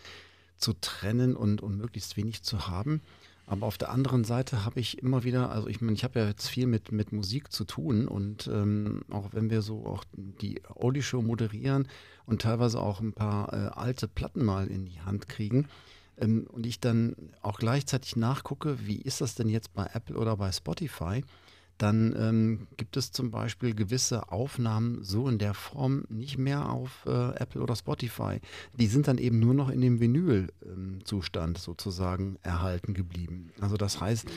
zu 0.57 0.73
trennen 0.73 1.37
und, 1.37 1.63
und 1.63 1.77
möglichst 1.77 2.17
wenig 2.17 2.43
zu 2.43 2.67
haben. 2.67 3.01
Aber 3.49 3.65
auf 3.65 3.77
der 3.77 3.91
anderen 3.91 4.25
Seite 4.25 4.65
habe 4.65 4.81
ich 4.81 5.01
immer 5.01 5.23
wieder, 5.23 5.49
also 5.49 5.69
ich 5.69 5.79
meine, 5.79 5.93
ich 5.93 6.03
habe 6.03 6.19
ja 6.19 6.27
jetzt 6.27 6.49
viel 6.49 6.67
mit, 6.67 6.91
mit 6.91 7.13
Musik 7.13 7.51
zu 7.53 7.63
tun 7.63 8.05
und 8.05 8.47
ähm, 8.47 9.03
auch 9.09 9.29
wenn 9.31 9.49
wir 9.49 9.61
so 9.61 9.85
auch 9.85 10.03
die 10.13 10.61
Audi-Show 10.67 11.21
moderieren 11.21 11.87
und 12.25 12.41
teilweise 12.41 12.81
auch 12.81 12.99
ein 12.99 13.13
paar 13.13 13.53
äh, 13.53 13.67
alte 13.67 14.09
Platten 14.09 14.43
mal 14.43 14.67
in 14.67 14.85
die 14.85 14.99
Hand 14.99 15.29
kriegen 15.29 15.69
ähm, 16.17 16.45
und 16.51 16.65
ich 16.65 16.81
dann 16.81 17.15
auch 17.41 17.57
gleichzeitig 17.57 18.17
nachgucke, 18.17 18.85
wie 18.85 18.97
ist 19.01 19.21
das 19.21 19.35
denn 19.35 19.47
jetzt 19.47 19.73
bei 19.73 19.85
Apple 19.93 20.17
oder 20.17 20.35
bei 20.35 20.51
Spotify? 20.51 21.23
Dann 21.77 22.15
ähm, 22.17 22.67
gibt 22.77 22.97
es 22.97 23.11
zum 23.11 23.31
Beispiel 23.31 23.75
gewisse 23.75 24.31
Aufnahmen 24.31 25.03
so 25.03 25.27
in 25.27 25.37
der 25.37 25.53
Form 25.53 26.05
nicht 26.09 26.37
mehr 26.37 26.69
auf 26.69 27.05
äh, 27.05 27.35
Apple 27.35 27.61
oder 27.61 27.75
Spotify. 27.75 28.39
Die 28.73 28.87
sind 28.87 29.07
dann 29.07 29.17
eben 29.17 29.39
nur 29.39 29.53
noch 29.53 29.69
in 29.69 29.81
dem 29.81 29.99
Vinyl-Zustand 29.99 31.57
ähm, 31.57 31.61
sozusagen 31.61 32.37
erhalten 32.41 32.93
geblieben. 32.93 33.51
Also 33.61 33.77
das 33.77 34.01
heißt, 34.01 34.27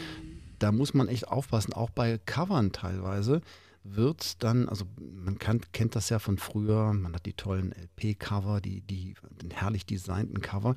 da 0.59 0.73
muss 0.73 0.93
man 0.93 1.09
echt 1.09 1.29
aufpassen, 1.29 1.73
auch 1.73 1.91
bei 1.91 2.19
Covern 2.19 2.73
teilweise 2.73 3.41
wird 3.83 4.43
dann, 4.43 4.69
also 4.69 4.85
man 4.99 5.39
kann, 5.39 5.61
kennt 5.73 5.97
das 5.97 6.11
ja 6.11 6.19
von 6.19 6.37
früher, 6.37 6.93
man 6.93 7.15
hat 7.15 7.25
die 7.25 7.33
tollen 7.33 7.73
LP-Cover, 7.73 8.61
die, 8.61 8.83
die 8.83 9.15
den 9.41 9.51
herrlich 9.51 9.87
designten 9.87 10.43
Cover. 10.43 10.77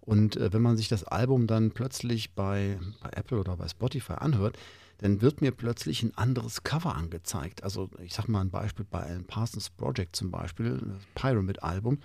Und 0.00 0.36
äh, 0.36 0.52
wenn 0.52 0.62
man 0.62 0.76
sich 0.76 0.88
das 0.88 1.02
Album 1.02 1.46
dann 1.48 1.72
plötzlich 1.72 2.34
bei, 2.34 2.78
bei 3.02 3.10
Apple 3.10 3.40
oder 3.40 3.56
bei 3.56 3.66
Spotify 3.66 4.14
anhört, 4.14 4.56
dann 4.98 5.20
wird 5.20 5.40
mir 5.40 5.52
plötzlich 5.52 6.02
ein 6.02 6.16
anderes 6.16 6.62
Cover 6.62 6.94
angezeigt. 6.94 7.62
Also 7.62 7.90
ich 8.02 8.14
sage 8.14 8.30
mal 8.30 8.40
ein 8.40 8.50
Beispiel 8.50 8.86
bei 8.88 9.00
Alan 9.00 9.24
Parsons 9.24 9.70
Project 9.70 10.16
zum 10.16 10.30
Beispiel, 10.30 10.78
das 10.78 11.02
Pyramid-Album, 11.14 11.98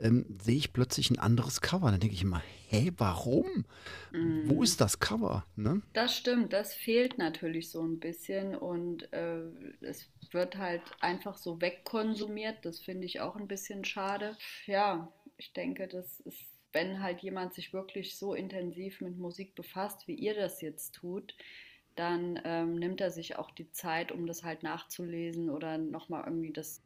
ähm, 0.00 0.24
sehe 0.42 0.56
ich 0.56 0.72
plötzlich 0.72 1.10
ein 1.10 1.18
anderes 1.18 1.60
Cover. 1.60 1.90
Dann 1.90 2.00
denke 2.00 2.14
ich 2.14 2.22
immer, 2.22 2.42
hä, 2.68 2.92
warum? 2.96 3.64
Mm. 4.12 4.48
Wo 4.48 4.62
ist 4.62 4.80
das 4.80 4.98
Cover? 4.98 5.44
Ne? 5.56 5.82
Das 5.92 6.16
stimmt, 6.16 6.52
das 6.52 6.74
fehlt 6.74 7.18
natürlich 7.18 7.70
so 7.70 7.82
ein 7.82 7.98
bisschen 7.98 8.54
und 8.54 9.12
äh, 9.12 9.42
es 9.80 10.08
wird 10.32 10.56
halt 10.56 10.82
einfach 11.00 11.36
so 11.36 11.60
wegkonsumiert. 11.60 12.64
Das 12.64 12.80
finde 12.80 13.06
ich 13.06 13.20
auch 13.20 13.36
ein 13.36 13.48
bisschen 13.48 13.84
schade. 13.84 14.36
Ja, 14.66 15.12
ich 15.36 15.52
denke, 15.52 15.88
das 15.88 16.20
ist, 16.20 16.46
wenn 16.72 17.02
halt 17.02 17.20
jemand 17.20 17.54
sich 17.54 17.72
wirklich 17.72 18.16
so 18.16 18.34
intensiv 18.34 19.00
mit 19.00 19.18
Musik 19.18 19.54
befasst, 19.54 20.06
wie 20.06 20.14
ihr 20.14 20.34
das 20.34 20.60
jetzt 20.60 20.94
tut, 20.94 21.34
dann 22.00 22.40
ähm, 22.44 22.76
nimmt 22.76 23.02
er 23.02 23.10
sich 23.10 23.36
auch 23.36 23.50
die 23.50 23.70
Zeit, 23.72 24.10
um 24.10 24.26
das 24.26 24.42
halt 24.42 24.62
nachzulesen 24.62 25.50
oder 25.50 25.76
nochmal 25.76 26.24
irgendwie 26.24 26.50
das, 26.50 26.82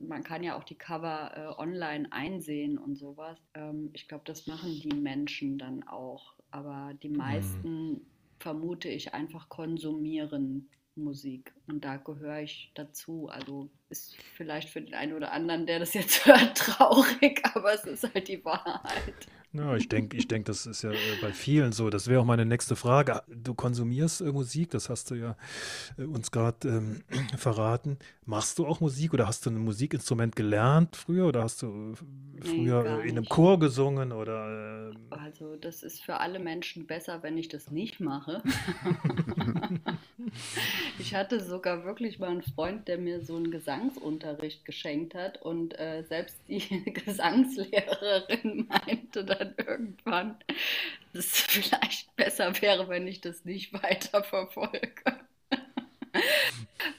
man 0.00 0.24
kann 0.24 0.42
ja 0.42 0.56
auch 0.56 0.64
die 0.64 0.74
Cover 0.74 1.32
äh, 1.36 1.60
online 1.60 2.10
einsehen 2.10 2.78
und 2.78 2.96
sowas. 2.96 3.38
Ähm, 3.52 3.90
ich 3.92 4.08
glaube, 4.08 4.24
das 4.24 4.46
machen 4.46 4.80
die 4.80 4.96
Menschen 4.96 5.58
dann 5.58 5.82
auch. 5.82 6.32
Aber 6.50 6.94
die 7.02 7.10
mhm. 7.10 7.16
meisten, 7.16 7.90
mhm. 7.90 8.00
vermute 8.38 8.88
ich, 8.88 9.12
einfach 9.12 9.50
konsumieren 9.50 10.70
Musik. 10.94 11.52
Und 11.66 11.84
da 11.84 11.98
gehöre 11.98 12.40
ich 12.40 12.72
dazu. 12.74 13.28
Also 13.28 13.68
ist 13.90 14.16
vielleicht 14.34 14.70
für 14.70 14.80
den 14.80 14.94
einen 14.94 15.12
oder 15.12 15.32
anderen, 15.32 15.66
der 15.66 15.78
das 15.78 15.92
jetzt 15.92 16.24
hört, 16.26 16.56
traurig, 16.56 17.42
aber 17.54 17.74
es 17.74 17.84
ist 17.84 18.14
halt 18.14 18.28
die 18.28 18.42
Wahrheit. 18.46 19.28
Ja, 19.54 19.76
ich 19.76 19.88
denke, 19.88 20.16
ich 20.16 20.26
denk, 20.26 20.46
das 20.46 20.66
ist 20.66 20.82
ja 20.82 20.90
äh, 20.90 20.96
bei 21.22 21.32
vielen 21.32 21.70
so. 21.70 21.88
Das 21.88 22.08
wäre 22.08 22.20
auch 22.20 22.24
meine 22.24 22.44
nächste 22.44 22.74
Frage. 22.74 23.22
Du 23.28 23.54
konsumierst 23.54 24.20
äh, 24.20 24.32
Musik, 24.32 24.70
das 24.70 24.90
hast 24.90 25.12
du 25.12 25.14
ja 25.14 25.36
äh, 25.96 26.02
uns 26.02 26.32
gerade 26.32 26.68
ähm, 26.68 27.02
verraten. 27.36 27.98
Machst 28.26 28.58
du 28.58 28.66
auch 28.66 28.80
Musik 28.80 29.14
oder 29.14 29.28
hast 29.28 29.46
du 29.46 29.50
ein 29.50 29.58
Musikinstrument 29.58 30.34
gelernt 30.34 30.96
früher 30.96 31.26
oder 31.26 31.44
hast 31.44 31.62
du 31.62 31.94
früher 32.40 32.82
nee, 32.82 33.10
in 33.10 33.16
einem 33.16 33.26
Chor 33.26 33.60
gesungen 33.60 34.10
oder? 34.10 34.90
Äh, 34.90 35.14
also 35.14 35.54
das 35.54 35.84
ist 35.84 36.02
für 36.02 36.18
alle 36.18 36.40
Menschen 36.40 36.86
besser, 36.86 37.22
wenn 37.22 37.38
ich 37.38 37.48
das 37.48 37.70
nicht 37.70 38.00
mache. 38.00 38.42
ich 40.98 41.14
hatte 41.14 41.40
sogar 41.40 41.84
wirklich 41.84 42.18
mal 42.18 42.30
einen 42.30 42.42
Freund, 42.42 42.88
der 42.88 42.98
mir 42.98 43.20
so 43.20 43.36
einen 43.36 43.50
Gesangsunterricht 43.50 44.64
geschenkt 44.64 45.14
hat 45.14 45.40
und 45.40 45.78
äh, 45.78 46.02
selbst 46.08 46.36
die 46.48 46.84
Gesangslehrerin 46.92 48.68
meinte 48.68 49.24
dann, 49.24 49.43
dann 49.44 49.66
irgendwann, 49.66 50.36
es 51.12 51.40
vielleicht 51.40 52.14
besser 52.16 52.60
wäre, 52.60 52.88
wenn 52.88 53.06
ich 53.06 53.20
das 53.20 53.44
nicht 53.44 53.72
weiter 53.72 54.22
verfolge. 54.24 55.02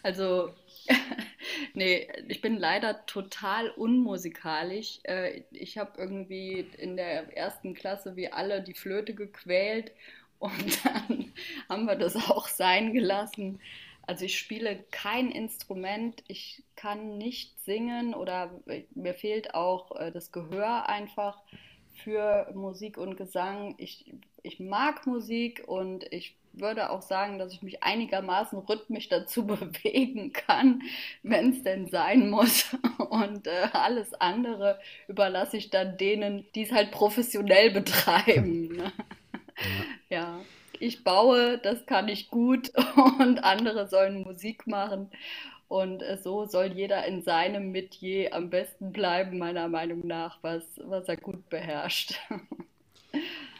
also, 0.03 0.53
nee, 1.73 2.07
ich 2.27 2.41
bin 2.41 2.57
leider 2.57 3.05
total 3.05 3.69
unmusikalisch. 3.69 4.99
Äh, 5.03 5.43
ich 5.51 5.77
habe 5.77 5.99
irgendwie 5.99 6.67
in 6.77 6.95
der 6.95 7.35
ersten 7.35 7.73
Klasse 7.73 8.15
wie 8.15 8.31
alle 8.31 8.61
die 8.61 8.73
Flöte 8.73 9.13
gequält 9.13 9.91
und 10.39 10.85
dann 10.85 11.33
haben 11.69 11.85
wir 11.85 11.95
das 11.95 12.15
auch 12.15 12.47
sein 12.47 12.93
gelassen. 12.93 13.59
Also 14.07 14.25
ich 14.25 14.37
spiele 14.37 14.83
kein 14.91 15.31
Instrument, 15.31 16.23
ich 16.27 16.63
kann 16.75 17.17
nicht 17.17 17.59
singen 17.63 18.13
oder 18.13 18.61
mir 18.93 19.15
fehlt 19.15 19.55
auch 19.55 19.95
äh, 19.99 20.11
das 20.11 20.31
Gehör 20.31 20.87
einfach 20.87 21.41
für 21.95 22.51
Musik 22.53 22.97
und 22.97 23.17
Gesang. 23.17 23.75
Ich, 23.77 24.13
ich 24.43 24.59
mag 24.59 25.07
Musik 25.07 25.63
und 25.67 26.05
ich 26.11 26.35
würde 26.53 26.89
auch 26.89 27.01
sagen, 27.01 27.37
dass 27.39 27.53
ich 27.53 27.61
mich 27.61 27.83
einigermaßen 27.83 28.59
rhythmisch 28.59 29.09
dazu 29.09 29.45
bewegen 29.47 30.33
kann, 30.33 30.81
wenn 31.23 31.51
es 31.51 31.63
denn 31.63 31.87
sein 31.87 32.29
muss. 32.29 32.75
Und 33.09 33.47
äh, 33.47 33.67
alles 33.73 34.13
andere 34.13 34.79
überlasse 35.07 35.57
ich 35.57 35.69
dann 35.69 35.97
denen, 35.97 36.45
die 36.55 36.63
es 36.63 36.71
halt 36.71 36.91
professionell 36.91 37.71
betreiben. 37.73 38.67
Ne? 38.69 38.91
Ja. 40.09 40.17
ja, 40.17 40.39
ich 40.79 41.03
baue, 41.03 41.57
das 41.57 41.85
kann 41.85 42.09
ich 42.09 42.29
gut 42.29 42.71
und 43.19 43.43
andere 43.43 43.87
sollen 43.87 44.23
Musik 44.23 44.67
machen. 44.67 45.09
Und 45.75 46.01
äh, 46.03 46.17
so 46.17 46.45
soll 46.45 46.67
jeder 46.67 47.05
in 47.05 47.21
seinem 47.21 47.73
Metier 47.73 48.33
am 48.33 48.49
besten 48.49 48.93
bleiben, 48.93 49.37
meiner 49.37 49.67
Meinung 49.67 50.07
nach, 50.07 50.37
was, 50.41 50.63
was 50.77 51.09
er 51.09 51.17
gut 51.17 51.49
beherrscht. 51.49 52.15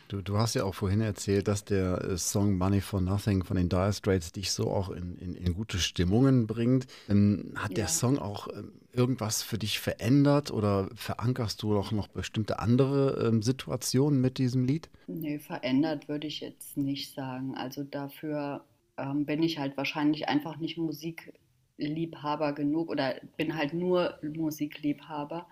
Du, 0.07 0.22
du 0.22 0.38
hast 0.38 0.53
ja 0.53 0.65
auch 0.65 0.75
vorhin 0.75 1.01
erzählt, 1.01 1.48
dass 1.48 1.65
der 1.65 2.00
äh, 2.00 2.15
Song 2.15 2.60
Money 2.60 2.79
for 2.79 3.01
Nothing 3.01 3.43
von 3.43 3.57
den 3.57 3.69
Dire 3.69 3.91
Straits 3.91 4.31
dich 4.31 4.51
so 4.51 4.69
auch 4.69 4.91
in, 4.91 5.15
in, 5.15 5.34
in 5.34 5.55
gute 5.55 5.79
Stimmungen 5.79 6.45
bringt. 6.45 6.86
Ähm, 7.10 7.53
hat 7.55 7.72
ja. 7.72 7.77
der 7.77 7.88
Song 7.88 8.19
auch 8.19 8.48
ähm, 8.50 8.74
irgendwas 8.93 9.41
für 9.41 9.57
dich 9.57 9.79
verändert 9.79 10.51
oder 10.51 10.89
verankerst 10.93 11.63
du 11.63 11.75
auch 11.75 11.91
noch 11.91 12.07
bestimmte 12.07 12.60
andere 12.60 13.27
ähm, 13.27 13.41
Situationen 13.41 14.22
mit 14.22 14.38
diesem 14.38 14.65
Lied? 14.65 14.91
Nee, 15.07 15.39
verändert 15.39 16.07
würde 16.07 16.27
ich 16.27 16.39
jetzt 16.39 16.77
nicht 16.77 17.15
sagen. 17.15 17.55
Also 17.55 17.81
dafür 17.81 18.63
ähm, 18.98 19.25
bin 19.25 19.41
ich 19.41 19.57
halt 19.57 19.75
wahrscheinlich 19.75 20.29
einfach 20.29 20.57
nicht 20.57 20.77
Musik 20.77 21.34
Liebhaber 21.77 22.53
genug 22.53 22.89
oder 22.89 23.15
bin 23.38 23.55
halt 23.55 23.74
nur 23.74 24.20
Musikliebhaber. 24.22 25.48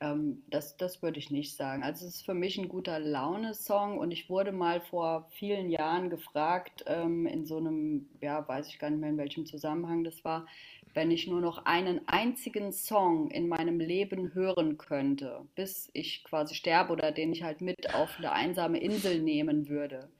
Ähm, 0.00 0.42
das, 0.50 0.76
das 0.76 1.02
würde 1.02 1.18
ich 1.18 1.30
nicht 1.30 1.56
sagen. 1.56 1.82
Also 1.82 2.06
es 2.06 2.16
ist 2.16 2.24
für 2.26 2.34
mich 2.34 2.58
ein 2.58 2.68
guter 2.68 2.98
Laune-Song 2.98 3.98
und 3.98 4.10
ich 4.10 4.28
wurde 4.28 4.52
mal 4.52 4.80
vor 4.80 5.28
vielen 5.30 5.70
Jahren 5.70 6.10
gefragt, 6.10 6.84
ähm, 6.86 7.26
in 7.26 7.44
so 7.44 7.58
einem, 7.58 8.08
ja, 8.20 8.46
weiß 8.46 8.68
ich 8.68 8.78
gar 8.78 8.90
nicht 8.90 9.00
mehr 9.00 9.10
in 9.10 9.18
welchem 9.18 9.46
Zusammenhang 9.46 10.02
das 10.04 10.24
war, 10.24 10.46
wenn 10.94 11.10
ich 11.10 11.26
nur 11.26 11.40
noch 11.40 11.64
einen 11.64 12.06
einzigen 12.06 12.72
Song 12.72 13.30
in 13.30 13.48
meinem 13.48 13.80
Leben 13.80 14.34
hören 14.34 14.76
könnte, 14.76 15.46
bis 15.54 15.88
ich 15.94 16.24
quasi 16.24 16.54
sterbe 16.54 16.92
oder 16.92 17.12
den 17.12 17.32
ich 17.32 17.42
halt 17.42 17.60
mit 17.60 17.94
auf 17.94 18.18
eine 18.18 18.32
einsame 18.32 18.78
Insel 18.78 19.20
nehmen 19.20 19.68
würde 19.68 20.10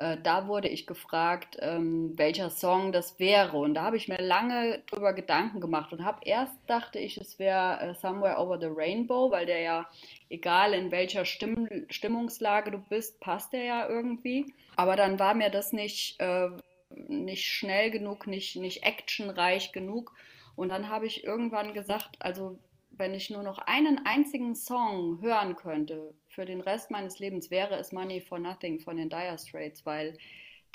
äh, 0.00 0.16
da 0.22 0.48
wurde 0.48 0.68
ich 0.68 0.86
gefragt, 0.86 1.58
ähm, 1.60 2.16
welcher 2.16 2.48
Song 2.48 2.90
das 2.90 3.18
wäre. 3.18 3.58
Und 3.58 3.74
da 3.74 3.82
habe 3.82 3.98
ich 3.98 4.08
mir 4.08 4.16
lange 4.16 4.82
drüber 4.86 5.12
Gedanken 5.12 5.60
gemacht 5.60 5.92
und 5.92 6.02
habe 6.04 6.20
erst 6.24 6.54
dachte 6.66 6.98
ich, 6.98 7.18
es 7.18 7.38
wäre 7.38 7.80
äh, 7.80 7.94
Somewhere 7.94 8.38
Over 8.38 8.58
the 8.58 8.70
Rainbow, 8.74 9.30
weil 9.30 9.44
der 9.44 9.60
ja, 9.60 9.90
egal 10.30 10.72
in 10.72 10.90
welcher 10.90 11.26
Stimm 11.26 11.68
Stimmungslage 11.90 12.70
du 12.70 12.78
bist, 12.78 13.20
passt 13.20 13.52
der 13.52 13.64
ja 13.64 13.88
irgendwie. 13.88 14.54
Aber 14.74 14.96
dann 14.96 15.18
war 15.18 15.34
mir 15.34 15.50
das 15.50 15.74
nicht, 15.74 16.18
äh, 16.18 16.48
nicht 16.88 17.44
schnell 17.44 17.90
genug, 17.90 18.26
nicht, 18.26 18.56
nicht 18.56 18.84
actionreich 18.84 19.70
genug. 19.70 20.14
Und 20.56 20.70
dann 20.70 20.88
habe 20.88 21.06
ich 21.06 21.24
irgendwann 21.24 21.74
gesagt, 21.74 22.16
also 22.20 22.58
wenn 23.00 23.14
ich 23.14 23.30
nur 23.30 23.42
noch 23.42 23.58
einen 23.58 24.06
einzigen 24.06 24.54
Song 24.54 25.20
hören 25.20 25.56
könnte 25.56 26.14
für 26.28 26.44
den 26.44 26.60
Rest 26.60 26.92
meines 26.92 27.18
Lebens, 27.18 27.50
wäre 27.50 27.74
es 27.74 27.90
Money 27.90 28.20
for 28.20 28.38
Nothing 28.38 28.78
von 28.78 28.96
den 28.96 29.08
Dire 29.08 29.36
Straits, 29.38 29.84
weil 29.84 30.16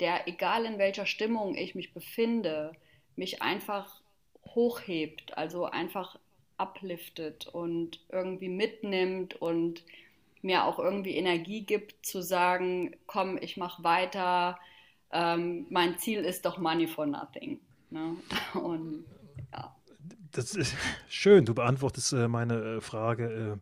der, 0.00 0.28
egal 0.28 0.66
in 0.66 0.76
welcher 0.76 1.06
Stimmung 1.06 1.54
ich 1.54 1.74
mich 1.74 1.94
befinde, 1.94 2.72
mich 3.16 3.40
einfach 3.40 4.02
hochhebt, 4.44 5.38
also 5.38 5.64
einfach 5.64 6.18
upliftet 6.58 7.46
und 7.46 8.00
irgendwie 8.10 8.48
mitnimmt 8.48 9.40
und 9.40 9.84
mir 10.42 10.64
auch 10.64 10.78
irgendwie 10.78 11.16
Energie 11.16 11.62
gibt 11.62 12.04
zu 12.04 12.22
sagen, 12.22 12.94
komm, 13.06 13.38
ich 13.40 13.56
mache 13.56 13.82
weiter, 13.84 14.58
ähm, 15.12 15.66
mein 15.70 15.98
Ziel 15.98 16.20
ist 16.24 16.44
doch 16.44 16.58
Money 16.58 16.86
for 16.86 17.06
Nothing. 17.06 17.60
Ne? 17.90 18.16
Und. 18.54 19.04
Das 20.36 20.54
ist 20.54 20.74
schön, 21.08 21.46
du 21.46 21.54
beantwortest 21.54 22.12
äh, 22.12 22.28
meine 22.28 22.76
äh, 22.76 22.80
Frage 22.82 23.24
äh, 23.24 23.56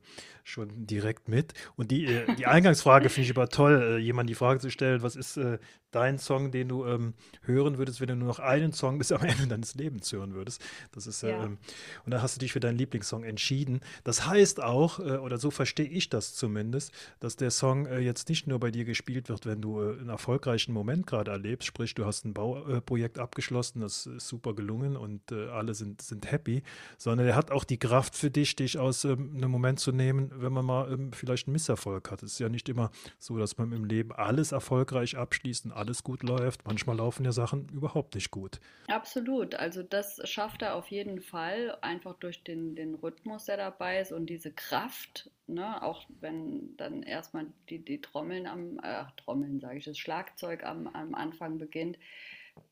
schon 0.45 0.87
direkt 0.87 1.29
mit. 1.29 1.55
Und 1.75 1.91
die, 1.91 2.07
äh, 2.07 2.35
die 2.37 2.47
Eingangsfrage 2.47 3.09
finde 3.09 3.31
ich 3.31 3.37
aber 3.37 3.49
toll, 3.49 3.83
äh, 3.83 3.99
jemand 3.99 4.31
die 4.31 4.35
Frage 4.35 4.61
zu 4.61 4.71
stellen, 4.71 5.03
was 5.03 5.17
ist 5.17 5.37
äh, 5.39 5.59
dein 5.91 6.19
Song, 6.19 6.51
den 6.51 6.69
du 6.69 6.85
ähm, 6.87 7.15
hören 7.43 7.79
würdest, 7.79 8.01
wenn 8.01 8.09
du 8.09 8.17
nur 8.17 8.29
noch 8.29 8.41
einen 8.41 8.73
Song 8.73 8.99
bis 8.99 9.13
am 9.13 9.23
Ende 9.23 9.47
deines 9.47 9.75
Lebens 9.75 10.13
hören 10.13 10.35
würdest. 10.35 10.63
Das 10.93 11.07
ist, 11.07 11.23
ja. 11.23 11.45
ähm, 11.45 11.59
und 12.05 12.13
dann 12.13 12.21
hast 12.21 12.37
du 12.37 12.41
dich 12.41 12.53
für 12.53 12.61
deinen 12.61 12.77
Lieblingssong 12.77 13.25
entschieden. 13.25 13.81
Das 14.03 14.27
heißt 14.27 14.63
auch, 14.63 14.99
äh, 14.99 15.19
oder 15.19 15.39
so 15.39 15.51
verstehe 15.51 15.87
ich 15.87 16.11
das 16.11 16.35
zumindest, 16.35 16.93
dass 17.21 17.37
der 17.37 17.51
Song 17.51 17.87
äh, 17.87 18.01
jetzt 18.01 18.29
nicht 18.29 18.47
nur 18.47 18.61
bei 18.61 18.71
dir 18.71 18.85
gespielt 18.85 19.29
wird, 19.29 19.47
wenn 19.47 19.61
du 19.61 19.81
äh, 19.81 19.99
einen 19.99 20.09
erfolgreichen 20.09 20.73
Moment 20.73 21.07
gerade 21.07 21.31
erlebst, 21.31 21.67
sprich, 21.67 21.95
du 21.95 22.05
hast 22.05 22.25
ein 22.25 22.35
Bauprojekt 22.35 23.19
abgeschlossen, 23.19 23.81
das 23.81 24.07
ist 24.07 24.29
super 24.29 24.55
gelungen 24.55 24.97
und 24.97 25.33
alle 25.33 25.75
sind, 25.75 26.03
sind 26.03 26.31
happy, 26.31 26.63
sondern 26.99 27.27
er 27.27 27.37
hat 27.37 27.51
auch 27.51 27.65
die 27.65 27.79
Kraft 27.79 28.17
für 28.17 28.31
dich, 28.31 28.57
dich 28.57 28.79
aus 28.79 29.05
ähm, 29.05 29.33
einem 29.37 29.51
Moment 29.51 29.81
zu 29.81 29.93
nehmen, 29.93 30.31
wenn 30.37 30.53
man 30.53 30.64
mal 30.64 30.93
ähm, 30.93 31.12
vielleicht 31.12 31.47
einen 31.47 31.53
Misserfolg 31.53 32.11
hat. 32.11 32.23
Es 32.23 32.33
ist 32.33 32.38
ja 32.38 32.49
nicht 32.49 32.69
immer 32.69 32.91
so, 33.19 33.38
dass 33.38 33.59
man 33.59 33.73
im 33.73 33.85
Leben 33.85 34.12
alles 34.12 34.53
erfolgreich 34.53 35.17
abschließt 35.17 35.67
und 35.67 35.73
alles 35.73 36.03
gut 36.03 36.23
läuft. 36.23 36.67
Manchmal 36.67 36.97
laufen 36.97 37.25
ja 37.25 37.33
Sachen 37.33 37.69
überhaupt 37.71 38.14
nicht 38.14 38.31
gut. 38.31 38.61
Absolut. 38.88 39.55
Also 39.55 39.83
das 39.83 40.21
schafft 40.29 40.62
er 40.62 40.75
auf 40.75 40.88
jeden 40.88 41.21
Fall, 41.21 41.76
einfach 41.81 42.14
durch 42.14 42.43
den, 42.43 42.75
den 42.75 42.95
Rhythmus, 42.95 43.47
der 43.47 43.57
dabei 43.57 44.00
ist 44.00 44.12
und 44.12 44.26
diese 44.26 44.53
Kraft, 44.53 45.31
ne? 45.47 45.83
auch 45.83 46.07
wenn 46.21 46.76
dann 46.76 47.03
erstmal 47.03 47.47
die, 47.69 47.79
die 47.79 48.00
Trommeln 48.00 48.47
am, 48.47 48.79
äh, 48.83 49.05
Trommeln 49.17 49.61
sage 49.61 49.79
ich, 49.79 49.85
das 49.85 49.99
Schlagzeug 49.99 50.64
am, 50.64 50.87
am 50.88 51.14
Anfang 51.14 51.59
beginnt. 51.59 51.99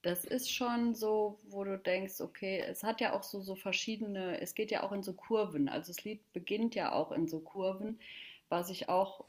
Das 0.02 0.24
ist 0.24 0.50
schon 0.50 0.94
so, 0.94 1.38
wo 1.48 1.64
du 1.64 1.78
denkst, 1.78 2.20
okay, 2.20 2.60
es 2.66 2.82
hat 2.82 3.00
ja 3.00 3.12
auch 3.12 3.22
so, 3.22 3.40
so 3.40 3.54
verschiedene, 3.54 4.40
es 4.40 4.54
geht 4.54 4.70
ja 4.70 4.82
auch 4.82 4.92
in 4.92 5.02
so 5.02 5.12
Kurven. 5.12 5.68
Also 5.68 5.92
das 5.92 6.04
Lied 6.04 6.20
beginnt 6.32 6.74
ja 6.74 6.92
auch 6.92 7.12
in 7.12 7.28
so 7.28 7.40
Kurven, 7.40 8.00
was 8.48 8.68
ich 8.70 8.88
auch 8.88 9.24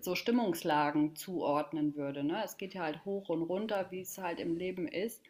so 0.00 0.14
Stimmungslagen 0.14 1.16
zuordnen 1.16 1.96
würde. 1.96 2.24
Ne? 2.24 2.42
Es 2.44 2.58
geht 2.58 2.74
ja 2.74 2.82
halt 2.82 3.04
hoch 3.04 3.28
und 3.28 3.42
runter, 3.42 3.86
wie 3.90 4.00
es 4.00 4.18
halt 4.18 4.40
im 4.40 4.56
Leben 4.56 4.86
ist. 4.86 5.22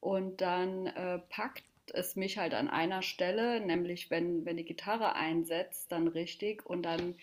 Und 0.00 0.40
dann 0.40 0.86
äh, 0.86 1.18
packt 1.30 1.64
es 1.92 2.16
mich 2.16 2.38
halt 2.38 2.54
an 2.54 2.68
einer 2.68 3.02
Stelle, 3.02 3.60
nämlich 3.60 4.10
wenn, 4.10 4.44
wenn 4.44 4.56
die 4.56 4.64
Gitarre 4.64 5.14
einsetzt, 5.14 5.90
dann 5.90 6.06
richtig. 6.06 6.64
Und 6.64 6.82
dann 6.82 7.16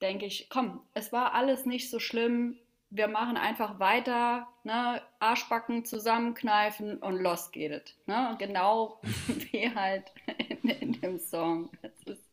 denke 0.00 0.26
ich, 0.26 0.48
komm, 0.48 0.80
es 0.94 1.12
war 1.12 1.34
alles 1.34 1.66
nicht 1.66 1.90
so 1.90 1.98
schlimm. 1.98 2.56
Wir 2.90 3.08
machen 3.08 3.36
einfach 3.36 3.78
weiter, 3.78 4.48
ne? 4.64 5.02
Arschbacken 5.18 5.84
zusammenkneifen 5.84 6.98
und 6.98 7.16
los 7.16 7.50
geht 7.52 7.72
es. 7.72 7.96
Ne? 8.06 8.36
Genau 8.38 9.00
wie 9.26 9.74
halt 9.74 10.10
in, 10.48 10.70
in 10.70 10.92
dem 10.92 11.18
Song. 11.18 11.70
Es 11.82 12.02
ist 12.04 12.28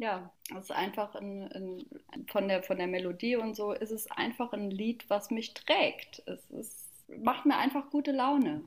ja, 0.00 0.32
es 0.50 0.64
ist 0.64 0.72
einfach 0.72 1.14
ein, 1.14 1.52
ein, 1.52 2.26
von, 2.28 2.48
der, 2.48 2.62
von 2.62 2.78
der 2.78 2.86
Melodie 2.86 3.36
und 3.36 3.54
so 3.54 3.72
ist 3.72 3.90
es 3.90 4.10
einfach 4.10 4.52
ein 4.54 4.70
Lied, 4.70 5.04
was 5.08 5.30
mich 5.30 5.52
trägt. 5.52 6.22
Es 6.26 6.50
ist, 6.50 6.88
macht 7.18 7.44
mir 7.44 7.58
einfach 7.58 7.90
gute 7.90 8.10
Laune. 8.10 8.64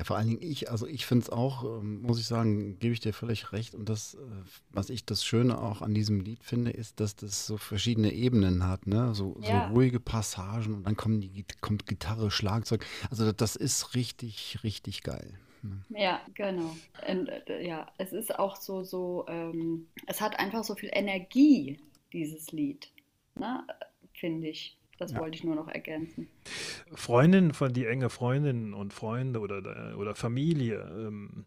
Ja, 0.00 0.04
vor 0.04 0.16
allen 0.16 0.28
Dingen 0.28 0.40
ich, 0.40 0.70
also 0.70 0.86
ich 0.86 1.04
finde 1.04 1.24
es 1.24 1.30
auch, 1.30 1.62
ähm, 1.62 2.00
muss 2.00 2.18
ich 2.18 2.26
sagen, 2.26 2.78
gebe 2.78 2.94
ich 2.94 3.00
dir 3.00 3.12
völlig 3.12 3.52
recht. 3.52 3.74
Und 3.74 3.86
das, 3.90 4.14
äh, 4.14 4.18
was 4.70 4.88
ich 4.88 5.04
das 5.04 5.22
Schöne 5.22 5.60
auch 5.60 5.82
an 5.82 5.92
diesem 5.92 6.20
Lied 6.20 6.42
finde, 6.42 6.70
ist, 6.70 7.00
dass 7.00 7.16
das 7.16 7.46
so 7.46 7.58
verschiedene 7.58 8.10
Ebenen 8.10 8.66
hat, 8.66 8.86
ne? 8.86 9.14
So, 9.14 9.38
ja. 9.42 9.68
so 9.68 9.74
ruhige 9.74 10.00
Passagen 10.00 10.72
und 10.72 10.86
dann 10.86 10.96
kommen 10.96 11.20
die, 11.20 11.44
kommt 11.60 11.84
Gitarre, 11.84 12.30
Schlagzeug. 12.30 12.86
Also 13.10 13.30
das 13.30 13.56
ist 13.56 13.94
richtig, 13.94 14.60
richtig 14.64 15.02
geil. 15.02 15.38
Ne? 15.60 15.84
Ja, 15.90 16.22
genau. 16.32 16.74
Und, 17.06 17.28
äh, 17.28 17.62
ja, 17.62 17.86
es 17.98 18.14
ist 18.14 18.38
auch 18.38 18.56
so, 18.56 18.82
so, 18.82 19.26
ähm, 19.28 19.86
es 20.06 20.22
hat 20.22 20.38
einfach 20.38 20.64
so 20.64 20.76
viel 20.76 20.88
Energie, 20.94 21.78
dieses 22.14 22.52
Lied, 22.52 22.90
ne? 23.34 23.66
finde 24.14 24.48
ich. 24.48 24.78
Das 24.98 25.12
ja. 25.12 25.18
wollte 25.18 25.36
ich 25.36 25.44
nur 25.44 25.56
noch 25.56 25.68
ergänzen. 25.68 26.28
Freundinnen 26.94 27.52
von 27.52 27.72
die 27.72 27.86
enge 27.86 28.10
Freundinnen 28.10 28.74
und 28.74 28.92
Freunde 28.92 29.40
oder, 29.40 29.96
oder 29.98 30.14
Familie, 30.14 30.90
ähm, 30.96 31.44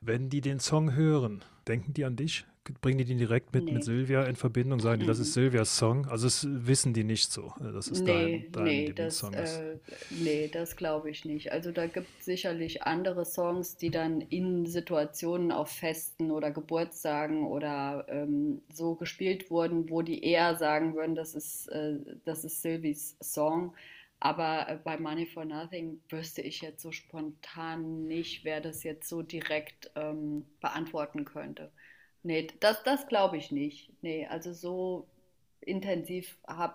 wenn 0.00 0.30
die 0.30 0.40
den 0.40 0.60
Song 0.60 0.94
hören, 0.94 1.42
denken 1.66 1.92
die 1.92 2.04
an 2.04 2.16
dich? 2.16 2.46
bringen 2.80 2.98
die 2.98 3.04
den 3.04 3.18
direkt 3.18 3.54
mit, 3.54 3.64
nee. 3.64 3.72
mit 3.72 3.84
Silvia 3.84 4.24
in 4.24 4.36
Verbindung, 4.36 4.80
sagen 4.80 5.00
die, 5.00 5.06
das 5.06 5.18
ist 5.18 5.28
mhm. 5.28 5.42
Silvias 5.42 5.76
Song? 5.76 6.06
Also 6.06 6.26
das 6.26 6.46
wissen 6.48 6.92
die 6.92 7.04
nicht 7.04 7.32
so. 7.32 7.52
Das 7.60 7.88
ist 7.88 8.02
nee, 8.02 8.46
dein, 8.52 8.52
dein 8.52 8.64
nee, 8.64 8.92
das, 8.92 9.22
äh, 9.22 9.78
nee, 10.10 10.48
das 10.48 10.76
glaube 10.76 11.10
ich 11.10 11.24
nicht. 11.24 11.52
Also 11.52 11.72
da 11.72 11.86
gibt 11.86 12.08
es 12.18 12.24
sicherlich 12.24 12.82
andere 12.82 13.24
Songs, 13.24 13.76
die 13.76 13.90
dann 13.90 14.20
in 14.20 14.66
Situationen 14.66 15.52
auf 15.52 15.70
Festen 15.70 16.30
oder 16.30 16.50
Geburtstagen 16.50 17.46
oder 17.46 18.06
ähm, 18.08 18.62
so 18.72 18.94
gespielt 18.94 19.50
wurden, 19.50 19.90
wo 19.90 20.02
die 20.02 20.22
eher 20.22 20.56
sagen 20.56 20.94
würden, 20.94 21.14
das 21.14 21.34
ist, 21.34 21.68
äh, 21.68 21.98
das 22.24 22.44
ist 22.44 22.62
Sylvies 22.62 23.16
Song. 23.20 23.74
Aber 24.20 24.68
äh, 24.68 24.78
bei 24.82 24.98
Money 24.98 25.26
for 25.26 25.44
Nothing 25.44 26.00
wüsste 26.10 26.42
ich 26.42 26.60
jetzt 26.60 26.82
so 26.82 26.92
spontan 26.92 28.06
nicht, 28.06 28.44
wer 28.44 28.60
das 28.60 28.82
jetzt 28.84 29.08
so 29.08 29.22
direkt 29.22 29.90
ähm, 29.96 30.44
beantworten 30.60 31.24
könnte. 31.24 31.72
Nee, 32.22 32.48
das, 32.60 32.82
das 32.84 33.06
glaube 33.08 33.38
ich 33.38 33.50
nicht. 33.50 33.90
Nee, 34.02 34.26
also 34.26 34.52
so 34.52 35.06
intensiv 35.62 36.36
habe 36.46 36.74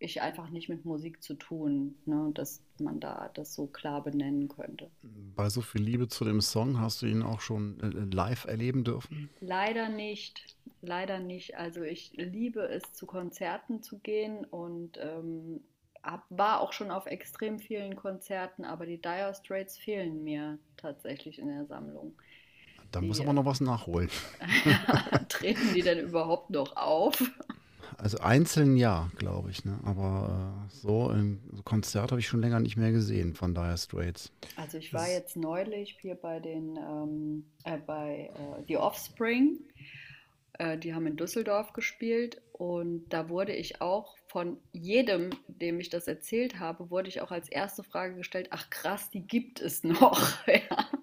ich 0.00 0.22
einfach 0.22 0.48
nicht 0.48 0.68
mit 0.68 0.84
Musik 0.84 1.22
zu 1.22 1.34
tun, 1.34 1.94
ne, 2.06 2.30
dass 2.34 2.62
man 2.80 2.98
da 3.00 3.30
das 3.34 3.54
so 3.54 3.66
klar 3.66 4.02
benennen 4.02 4.48
könnte. 4.48 4.90
Bei 5.36 5.48
so 5.50 5.60
viel 5.60 5.82
Liebe 5.82 6.08
zu 6.08 6.24
dem 6.24 6.40
Song 6.40 6.80
hast 6.80 7.02
du 7.02 7.06
ihn 7.06 7.22
auch 7.22 7.40
schon 7.40 7.78
äh, 7.80 8.14
live 8.14 8.46
erleben 8.46 8.82
dürfen? 8.82 9.28
Leider 9.40 9.90
nicht, 9.90 10.56
leider 10.80 11.20
nicht. 11.20 11.56
Also 11.56 11.82
ich 11.82 12.12
liebe 12.14 12.62
es, 12.62 12.94
zu 12.94 13.06
Konzerten 13.06 13.82
zu 13.82 13.98
gehen 13.98 14.44
und 14.46 14.98
ähm, 14.98 15.60
hab, 16.02 16.24
war 16.30 16.60
auch 16.60 16.72
schon 16.72 16.90
auf 16.90 17.06
extrem 17.06 17.58
vielen 17.58 17.96
Konzerten, 17.96 18.64
aber 18.64 18.86
die 18.86 19.00
Dire 19.00 19.34
Straits 19.34 19.78
fehlen 19.78 20.24
mir 20.24 20.58
tatsächlich 20.76 21.38
in 21.38 21.48
der 21.48 21.66
Sammlung. 21.66 22.14
Da 22.92 23.00
muss 23.00 23.20
aber 23.20 23.32
noch 23.32 23.44
was 23.44 23.60
nachholen. 23.60 24.10
Treten 25.28 25.74
die 25.74 25.82
denn 25.82 26.00
überhaupt 26.00 26.50
noch 26.50 26.76
auf? 26.76 27.22
Also 27.98 28.18
einzeln 28.18 28.76
ja, 28.76 29.10
glaube 29.16 29.50
ich. 29.50 29.64
Ne? 29.64 29.78
Aber 29.84 30.66
äh, 30.66 30.74
so 30.74 31.08
ein 31.08 31.40
Konzert 31.64 32.10
habe 32.10 32.20
ich 32.20 32.26
schon 32.26 32.40
länger 32.40 32.60
nicht 32.60 32.76
mehr 32.76 32.92
gesehen 32.92 33.34
von 33.34 33.54
Dire 33.54 33.76
Straits. 33.76 34.32
Also 34.56 34.78
ich 34.78 34.92
war 34.92 35.02
das 35.02 35.12
jetzt 35.12 35.36
neulich 35.36 35.98
hier 36.00 36.14
bei 36.14 36.40
den 36.40 36.76
ähm, 36.76 37.44
äh, 37.64 37.78
bei 37.78 38.30
äh, 38.34 38.62
The 38.66 38.78
Offspring. 38.78 39.58
Äh, 40.54 40.78
die 40.78 40.94
haben 40.94 41.06
in 41.06 41.16
Düsseldorf 41.16 41.72
gespielt 41.72 42.40
und 42.60 43.08
da 43.08 43.30
wurde 43.30 43.54
ich 43.54 43.80
auch 43.80 44.18
von 44.26 44.58
jedem, 44.72 45.30
dem 45.48 45.80
ich 45.80 45.88
das 45.88 46.06
erzählt 46.06 46.60
habe, 46.60 46.90
wurde 46.90 47.08
ich 47.08 47.22
auch 47.22 47.30
als 47.30 47.48
erste 47.48 47.82
Frage 47.82 48.16
gestellt: 48.16 48.48
Ach 48.50 48.68
krass, 48.68 49.08
die 49.08 49.26
gibt 49.26 49.62
es 49.62 49.82
noch. 49.82 50.36
ja 50.46 50.99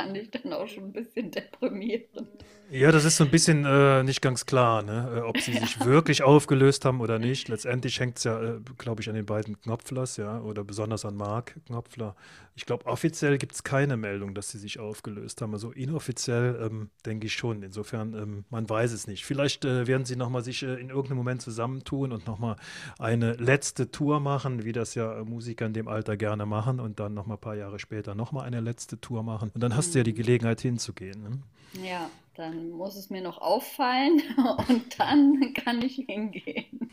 fand 0.00 0.16
ich 0.16 0.30
dann 0.30 0.52
auch 0.52 0.66
schon 0.66 0.84
ein 0.84 0.92
bisschen 0.92 1.30
deprimierend. 1.30 2.28
Ja, 2.72 2.92
das 2.92 3.04
ist 3.04 3.16
so 3.16 3.24
ein 3.24 3.30
bisschen 3.30 3.64
äh, 3.64 4.04
nicht 4.04 4.22
ganz 4.22 4.46
klar, 4.46 4.82
ne? 4.82 5.14
Äh, 5.16 5.20
ob 5.22 5.38
sie 5.38 5.52
sich 5.58 5.84
wirklich 5.84 6.22
aufgelöst 6.22 6.84
haben 6.84 7.00
oder 7.00 7.18
nicht. 7.18 7.48
Letztendlich 7.48 7.98
hängt 7.98 8.18
es 8.18 8.24
ja, 8.24 8.40
äh, 8.40 8.60
glaube 8.78 9.02
ich, 9.02 9.08
an 9.08 9.16
den 9.16 9.26
beiden 9.26 9.60
Knopflers, 9.60 10.16
ja, 10.18 10.40
oder 10.40 10.62
besonders 10.62 11.04
an 11.04 11.16
Mark 11.16 11.56
Knopfler. 11.66 12.14
Ich 12.54 12.66
glaube, 12.66 12.86
offiziell 12.86 13.38
gibt 13.38 13.54
es 13.54 13.64
keine 13.64 13.96
Meldung, 13.96 14.34
dass 14.34 14.50
sie 14.50 14.58
sich 14.58 14.78
aufgelöst 14.78 15.40
haben. 15.40 15.54
Also 15.54 15.70
inoffiziell 15.72 16.60
ähm, 16.62 16.90
denke 17.06 17.26
ich 17.26 17.32
schon. 17.32 17.62
Insofern, 17.62 18.14
ähm, 18.14 18.44
man 18.50 18.68
weiß 18.68 18.92
es 18.92 19.06
nicht. 19.06 19.24
Vielleicht 19.24 19.64
äh, 19.64 19.86
werden 19.86 20.04
sie 20.04 20.14
nochmal 20.14 20.44
sich 20.44 20.62
äh, 20.62 20.74
in 20.74 20.90
irgendeinem 20.90 21.16
Moment 21.16 21.42
zusammentun 21.42 22.12
und 22.12 22.26
nochmal 22.26 22.56
eine 22.98 23.32
letzte 23.32 23.90
Tour 23.90 24.20
machen, 24.20 24.64
wie 24.64 24.72
das 24.72 24.94
ja 24.94 25.24
Musiker 25.24 25.64
in 25.66 25.72
dem 25.72 25.88
Alter 25.88 26.16
gerne 26.16 26.44
machen 26.44 26.80
und 26.80 27.00
dann 27.00 27.14
nochmal 27.14 27.38
ein 27.38 27.40
paar 27.40 27.56
Jahre 27.56 27.78
später 27.78 28.14
nochmal 28.14 28.44
eine 28.44 28.60
letzte 28.60 29.00
Tour 29.00 29.22
machen. 29.22 29.50
Und 29.54 29.62
dann 29.62 29.74
hast 29.74 29.89
mhm. 29.90 29.92
du 29.92 29.98
ja 29.98 30.04
die 30.04 30.14
Gelegenheit 30.14 30.60
hinzugehen. 30.60 31.22
Ne? 31.22 31.42
Ja, 31.84 32.10
dann 32.34 32.70
muss 32.70 32.96
es 32.96 33.10
mir 33.10 33.22
noch 33.22 33.38
auffallen 33.38 34.22
und 34.68 34.98
dann 34.98 35.54
kann 35.54 35.82
ich 35.82 36.04
hingehen. 36.08 36.90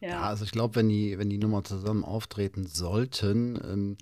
Ja, 0.00 0.08
ja 0.08 0.22
also 0.22 0.44
ich 0.44 0.52
glaube, 0.52 0.76
wenn 0.76 0.88
die, 0.88 1.18
wenn 1.18 1.30
die 1.30 1.38
nochmal 1.38 1.62
zusammen 1.62 2.04
auftreten 2.04 2.66
sollten, 2.66 3.58
ähm, 3.64 3.96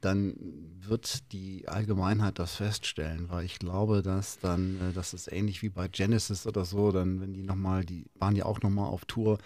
dann 0.00 0.36
wird 0.80 1.32
die 1.32 1.66
Allgemeinheit 1.68 2.38
das 2.38 2.56
feststellen, 2.56 3.28
weil 3.28 3.44
ich 3.44 3.58
glaube, 3.58 4.02
dass 4.02 4.38
dann, 4.38 4.76
äh, 4.80 4.92
das 4.92 5.14
ist 5.14 5.32
ähnlich 5.32 5.62
wie 5.62 5.68
bei 5.68 5.88
Genesis 5.88 6.46
oder 6.46 6.64
so, 6.64 6.92
dann, 6.92 7.20
wenn 7.20 7.32
die 7.32 7.42
nochmal, 7.42 7.84
die 7.84 8.06
waren 8.14 8.36
ja 8.36 8.44
auch 8.44 8.60
nochmal 8.60 8.88
auf 8.88 9.04
Tour, 9.06 9.38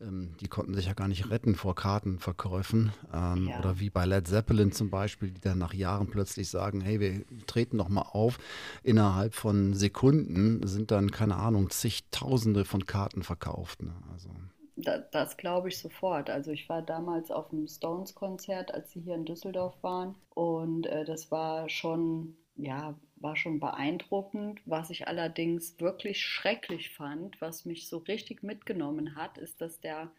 die 0.00 0.48
konnten 0.48 0.74
sich 0.74 0.86
ja 0.86 0.92
gar 0.92 1.08
nicht 1.08 1.30
retten 1.30 1.54
vor 1.54 1.74
Kartenverkäufen. 1.74 2.92
Ähm, 3.12 3.48
ja. 3.48 3.58
Oder 3.58 3.78
wie 3.80 3.90
bei 3.90 4.04
Led 4.04 4.26
Zeppelin 4.26 4.72
zum 4.72 4.90
Beispiel, 4.90 5.30
die 5.30 5.40
dann 5.40 5.58
nach 5.58 5.72
Jahren 5.72 6.08
plötzlich 6.08 6.48
sagen, 6.50 6.80
hey, 6.80 7.00
wir 7.00 7.24
treten 7.46 7.76
nochmal 7.76 8.06
auf. 8.10 8.38
Innerhalb 8.82 9.34
von 9.34 9.74
Sekunden 9.74 10.66
sind 10.66 10.90
dann, 10.90 11.10
keine 11.10 11.36
Ahnung, 11.36 11.70
zigtausende 11.70 12.64
von 12.64 12.86
Karten 12.86 13.22
verkauft. 13.22 13.82
Ne? 13.82 13.94
Also. 14.12 14.30
Das, 14.76 15.02
das 15.12 15.36
glaube 15.36 15.68
ich 15.68 15.78
sofort. 15.78 16.28
Also 16.28 16.50
ich 16.50 16.68
war 16.68 16.82
damals 16.82 17.30
auf 17.30 17.50
dem 17.50 17.68
Stones-Konzert, 17.68 18.74
als 18.74 18.90
sie 18.90 19.00
hier 19.00 19.14
in 19.14 19.24
Düsseldorf 19.24 19.80
waren. 19.82 20.16
Und 20.30 20.86
äh, 20.86 21.04
das 21.04 21.30
war 21.30 21.68
schon, 21.68 22.36
ja, 22.56 22.94
war 23.24 23.34
schon 23.34 23.58
beeindruckend. 23.58 24.60
Was 24.66 24.90
ich 24.90 25.08
allerdings 25.08 25.80
wirklich 25.80 26.24
schrecklich 26.24 26.90
fand, 26.90 27.40
was 27.40 27.64
mich 27.64 27.88
so 27.88 27.98
richtig 27.98 28.44
mitgenommen 28.44 29.16
hat, 29.16 29.38
ist, 29.38 29.60
dass 29.60 29.80
der 29.80 30.12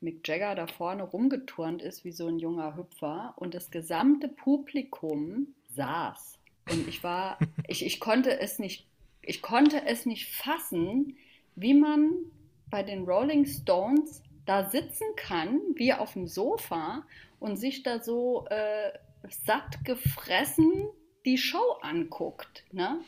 Mick 0.00 0.26
Jagger 0.28 0.54
da 0.54 0.66
vorne 0.66 1.04
rumgeturnt 1.04 1.80
ist 1.80 2.04
wie 2.04 2.12
so 2.12 2.26
ein 2.26 2.38
junger 2.38 2.76
Hüpfer 2.76 3.32
und 3.36 3.54
das 3.54 3.70
gesamte 3.70 4.28
Publikum 4.28 5.54
saß. 5.70 6.38
Und 6.70 6.88
ich 6.88 7.02
war, 7.02 7.38
ich, 7.68 7.86
ich 7.86 8.00
konnte 8.00 8.38
es 8.40 8.58
nicht, 8.58 8.86
ich 9.22 9.40
konnte 9.40 9.86
es 9.86 10.04
nicht 10.04 10.28
fassen, 10.28 11.16
wie 11.54 11.74
man 11.74 12.10
bei 12.68 12.82
den 12.82 13.04
Rolling 13.04 13.46
Stones 13.46 14.22
da 14.44 14.68
sitzen 14.68 15.06
kann, 15.14 15.60
wie 15.76 15.92
auf 15.92 16.14
dem 16.14 16.26
Sofa 16.26 17.04
und 17.38 17.56
sich 17.56 17.84
da 17.84 18.02
so 18.02 18.46
äh, 18.50 18.90
satt 19.46 19.84
gefressen 19.84 20.88
die 21.24 21.38
Show 21.38 21.78
anguckt. 21.82 22.64
Ne? 22.72 23.00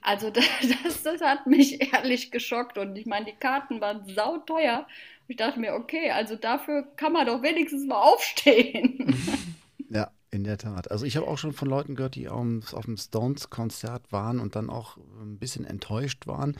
Also 0.00 0.30
das, 0.30 0.44
das, 0.84 1.02
das, 1.02 1.20
hat 1.20 1.46
mich 1.46 1.92
ehrlich 1.92 2.30
geschockt 2.30 2.78
und 2.78 2.96
ich 2.96 3.06
meine, 3.06 3.26
die 3.26 3.36
Karten 3.36 3.80
waren 3.80 4.06
sauteuer. 4.06 4.86
Ich 5.28 5.36
dachte 5.36 5.60
mir, 5.60 5.74
okay, 5.74 6.10
also 6.10 6.36
dafür 6.36 6.86
kann 6.96 7.12
man 7.12 7.26
doch 7.26 7.42
wenigstens 7.42 7.86
mal 7.86 8.00
aufstehen. 8.02 9.16
Ja, 9.94 10.10
in 10.30 10.42
der 10.42 10.56
Tat. 10.56 10.90
Also 10.90 11.04
ich 11.04 11.18
habe 11.18 11.28
auch 11.28 11.36
schon 11.36 11.52
von 11.52 11.68
Leuten 11.68 11.96
gehört, 11.96 12.14
die 12.14 12.30
auf, 12.30 12.72
auf 12.72 12.86
dem 12.86 12.96
Stones-Konzert 12.96 14.10
waren 14.10 14.40
und 14.40 14.56
dann 14.56 14.70
auch 14.70 14.96
ein 14.96 15.36
bisschen 15.38 15.66
enttäuscht 15.66 16.26
waren, 16.26 16.56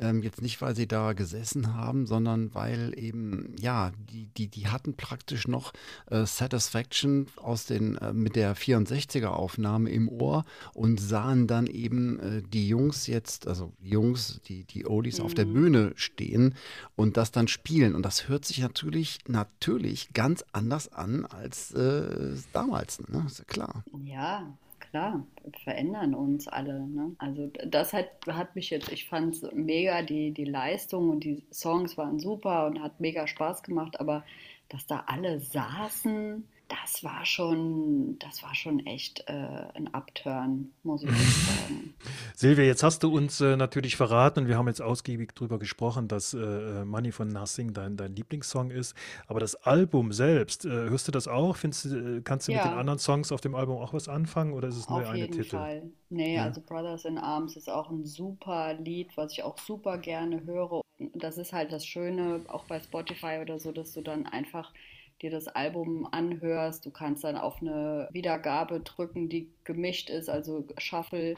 ähm, 0.00 0.22
jetzt 0.22 0.42
nicht, 0.42 0.60
weil 0.62 0.74
sie 0.74 0.86
da 0.86 1.12
gesessen 1.12 1.74
haben, 1.74 2.06
sondern 2.06 2.54
weil 2.54 2.92
eben, 2.96 3.54
ja, 3.60 3.92
die, 4.10 4.26
die, 4.36 4.48
die 4.48 4.68
hatten 4.68 4.94
praktisch 4.94 5.46
noch 5.46 5.72
äh, 6.10 6.24
Satisfaction 6.24 7.26
aus 7.36 7.66
den, 7.66 7.96
äh, 7.96 8.12
mit 8.12 8.36
der 8.36 8.56
64er 8.56 9.26
Aufnahme 9.26 9.90
im 9.90 10.08
Ohr 10.08 10.44
und 10.74 11.00
sahen 11.00 11.46
dann 11.46 11.66
eben 11.66 12.18
äh, 12.20 12.42
die 12.42 12.68
Jungs 12.68 13.06
jetzt, 13.06 13.46
also 13.46 13.72
Jungs, 13.80 14.40
die, 14.46 14.64
die 14.64 14.86
Oldies 14.86 15.18
mhm. 15.18 15.24
auf 15.24 15.34
der 15.34 15.46
mhm. 15.46 15.54
Bühne 15.54 15.92
stehen 15.96 16.54
und 16.96 17.16
das 17.16 17.30
dann 17.30 17.48
spielen. 17.48 17.94
Und 17.94 18.02
das 18.02 18.28
hört 18.28 18.44
sich 18.44 18.58
natürlich, 18.60 19.20
natürlich 19.28 20.12
ganz 20.12 20.44
anders 20.52 20.92
an 20.92 21.26
als 21.26 21.72
äh, 21.72 22.36
damals, 22.52 23.00
ne? 23.08 23.24
Ist 23.26 23.38
ja 23.38 23.44
klar. 23.44 23.84
Ja, 24.04 24.56
klar, 24.92 25.26
verändern 25.64 26.14
uns 26.14 26.48
alle. 26.48 26.86
Ne? 26.86 27.16
Also 27.18 27.50
das 27.66 27.94
hat, 27.94 28.08
hat 28.28 28.54
mich 28.54 28.68
jetzt, 28.68 28.92
ich 28.92 29.08
fand 29.08 29.34
es 29.34 29.50
mega, 29.54 30.02
die, 30.02 30.32
die 30.32 30.44
Leistung 30.44 31.08
und 31.08 31.24
die 31.24 31.42
Songs 31.50 31.96
waren 31.96 32.20
super 32.20 32.66
und 32.66 32.82
hat 32.82 33.00
mega 33.00 33.26
Spaß 33.26 33.62
gemacht, 33.62 33.98
aber 33.98 34.22
dass 34.68 34.86
da 34.86 35.04
alle 35.06 35.40
saßen 35.40 36.46
das 36.80 37.04
war 37.04 37.26
schon, 37.26 38.18
das 38.18 38.42
war 38.42 38.54
schon 38.54 38.86
echt 38.86 39.24
äh, 39.28 39.32
ein 39.74 39.92
Upturn, 39.92 40.72
muss 40.82 41.02
ich 41.02 41.10
sagen. 41.10 41.94
Silvia, 42.34 42.64
jetzt 42.64 42.82
hast 42.82 43.02
du 43.02 43.14
uns 43.14 43.40
äh, 43.42 43.56
natürlich 43.56 43.96
verraten 43.96 44.40
und 44.40 44.48
wir 44.48 44.56
haben 44.56 44.68
jetzt 44.68 44.80
ausgiebig 44.80 45.34
darüber 45.34 45.58
gesprochen, 45.58 46.08
dass 46.08 46.32
äh, 46.32 46.84
Money 46.84 47.12
von 47.12 47.28
Nothing 47.28 47.74
dein, 47.74 47.96
dein 47.96 48.14
Lieblingssong 48.14 48.70
ist. 48.70 48.96
Aber 49.26 49.38
das 49.38 49.54
Album 49.54 50.12
selbst, 50.12 50.64
äh, 50.64 50.70
hörst 50.70 51.08
du 51.08 51.12
das 51.12 51.28
auch? 51.28 51.56
Findest, 51.56 51.86
äh, 51.86 52.22
kannst 52.24 52.48
du 52.48 52.52
ja. 52.52 52.62
mit 52.62 52.72
den 52.72 52.78
anderen 52.78 52.98
Songs 52.98 53.32
auf 53.32 53.42
dem 53.42 53.54
Album 53.54 53.76
auch 53.76 53.92
was 53.92 54.08
anfangen 54.08 54.54
oder 54.54 54.68
ist 54.68 54.76
es 54.76 54.88
nur 54.88 55.00
auf 55.02 55.08
eine 55.08 55.28
Titel? 55.28 55.56
Fall. 55.56 55.82
Nee, 56.08 56.36
ja. 56.36 56.44
also 56.44 56.62
Brothers 56.62 57.04
in 57.04 57.18
Arms 57.18 57.56
ist 57.56 57.68
auch 57.68 57.90
ein 57.90 58.06
super 58.06 58.74
Lied, 58.74 59.14
was 59.16 59.32
ich 59.32 59.42
auch 59.42 59.58
super 59.58 59.98
gerne 59.98 60.44
höre. 60.46 60.80
Das 61.14 61.36
ist 61.36 61.52
halt 61.52 61.72
das 61.72 61.84
Schöne, 61.84 62.40
auch 62.48 62.64
bei 62.64 62.80
Spotify 62.80 63.40
oder 63.42 63.58
so, 63.58 63.72
dass 63.72 63.92
du 63.92 64.00
dann 64.00 64.26
einfach 64.26 64.72
dir 65.22 65.30
das 65.30 65.48
Album 65.48 66.06
anhörst. 66.10 66.84
Du 66.84 66.90
kannst 66.90 67.24
dann 67.24 67.36
auf 67.36 67.60
eine 67.60 68.08
Wiedergabe 68.12 68.80
drücken, 68.80 69.28
die 69.28 69.48
gemischt 69.64 70.10
ist, 70.10 70.28
also 70.28 70.66
Shuffle. 70.78 71.36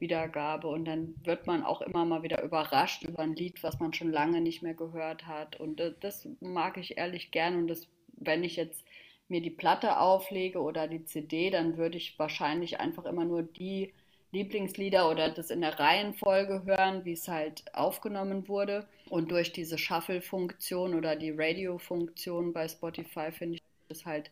Wiedergabe 0.00 0.66
und 0.66 0.84
dann 0.86 1.14
wird 1.22 1.46
man 1.46 1.62
auch 1.62 1.80
immer 1.80 2.04
mal 2.04 2.24
wieder 2.24 2.42
überrascht 2.42 3.04
über 3.04 3.20
ein 3.20 3.36
Lied, 3.36 3.62
was 3.62 3.78
man 3.78 3.92
schon 3.92 4.10
lange 4.10 4.40
nicht 4.40 4.60
mehr 4.60 4.74
gehört 4.74 5.26
hat 5.26 5.60
und 5.60 5.80
das 6.00 6.28
mag 6.40 6.76
ich 6.78 6.98
ehrlich 6.98 7.30
gern 7.30 7.56
und 7.56 7.68
das, 7.68 7.86
wenn 8.16 8.42
ich 8.42 8.56
jetzt 8.56 8.84
mir 9.28 9.40
die 9.40 9.50
Platte 9.50 9.98
auflege 9.98 10.60
oder 10.60 10.88
die 10.88 11.04
CD, 11.04 11.50
dann 11.50 11.76
würde 11.76 11.96
ich 11.96 12.18
wahrscheinlich 12.18 12.80
einfach 12.80 13.04
immer 13.04 13.24
nur 13.24 13.42
die 13.42 13.94
Lieblingslieder 14.34 15.10
oder 15.10 15.30
das 15.30 15.50
in 15.50 15.60
der 15.60 15.78
Reihenfolge 15.78 16.64
hören, 16.64 17.04
wie 17.04 17.12
es 17.12 17.28
halt 17.28 17.64
aufgenommen 17.72 18.48
wurde. 18.48 18.86
Und 19.08 19.30
durch 19.30 19.52
diese 19.52 19.78
Shuffle-Funktion 19.78 20.94
oder 20.94 21.16
die 21.16 21.30
Radio-Funktion 21.30 22.52
bei 22.52 22.68
Spotify 22.68 23.30
finde 23.32 23.56
ich 23.56 23.62
das 23.88 24.04
halt 24.04 24.30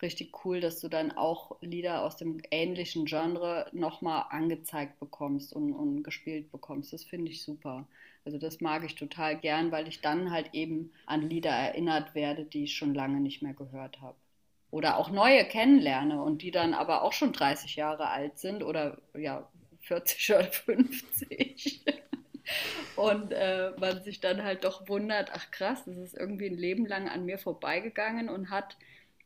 richtig 0.00 0.44
cool, 0.44 0.60
dass 0.60 0.80
du 0.80 0.88
dann 0.88 1.12
auch 1.12 1.60
Lieder 1.60 2.04
aus 2.04 2.16
dem 2.16 2.40
ähnlichen 2.50 3.04
Genre 3.04 3.66
nochmal 3.72 4.24
angezeigt 4.30 4.98
bekommst 5.00 5.52
und, 5.52 5.72
und 5.72 6.02
gespielt 6.02 6.50
bekommst. 6.52 6.92
Das 6.92 7.04
finde 7.04 7.30
ich 7.30 7.42
super. 7.42 7.86
Also 8.24 8.38
das 8.38 8.60
mag 8.60 8.84
ich 8.84 8.94
total 8.94 9.38
gern, 9.38 9.72
weil 9.72 9.88
ich 9.88 10.00
dann 10.00 10.30
halt 10.30 10.50
eben 10.54 10.92
an 11.06 11.28
Lieder 11.28 11.50
erinnert 11.50 12.14
werde, 12.14 12.44
die 12.44 12.64
ich 12.64 12.74
schon 12.74 12.94
lange 12.94 13.20
nicht 13.20 13.42
mehr 13.42 13.54
gehört 13.54 14.00
habe 14.00 14.16
oder 14.70 14.96
auch 14.98 15.10
neue 15.10 15.44
kennenlerne 15.44 16.22
und 16.22 16.42
die 16.42 16.50
dann 16.50 16.74
aber 16.74 17.02
auch 17.02 17.12
schon 17.12 17.32
30 17.32 17.76
Jahre 17.76 18.08
alt 18.08 18.38
sind 18.38 18.62
oder 18.62 18.98
ja 19.16 19.48
40 19.80 20.30
oder 20.34 20.44
50. 20.44 21.84
und 22.96 23.32
äh, 23.32 23.72
man 23.78 24.02
sich 24.02 24.20
dann 24.20 24.44
halt 24.44 24.64
doch 24.64 24.88
wundert, 24.88 25.30
ach 25.34 25.50
krass, 25.50 25.84
das 25.84 25.96
ist 25.96 26.16
irgendwie 26.16 26.46
ein 26.46 26.56
Leben 26.56 26.86
lang 26.86 27.08
an 27.08 27.24
mir 27.24 27.38
vorbeigegangen 27.38 28.28
und 28.28 28.50
hat 28.50 28.76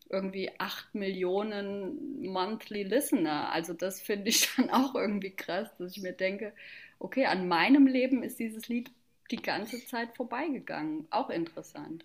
irgendwie 0.09 0.51
8 0.59 0.95
Millionen 0.95 2.23
Monthly 2.27 2.85
Listener. 2.85 3.53
Also 3.53 3.73
das 3.75 4.01
finde 4.01 4.29
ich 4.31 4.49
dann 4.57 4.71
auch 4.71 4.95
irgendwie 4.95 5.31
krass, 5.31 5.69
dass 5.79 5.97
ich 5.97 6.03
mir 6.03 6.13
denke, 6.13 6.53
okay, 6.99 7.27
an 7.27 7.49
meinem 7.49 7.87
Leben 7.87 8.23
ist 8.23 8.39
dieses 8.39 8.69
Lied 8.69 8.91
die 9.31 9.43
ganze 9.43 9.85
Zeit 9.85 10.15
vorbeigegangen. 10.17 11.07
Auch 11.11 11.31
interessant. 11.31 12.05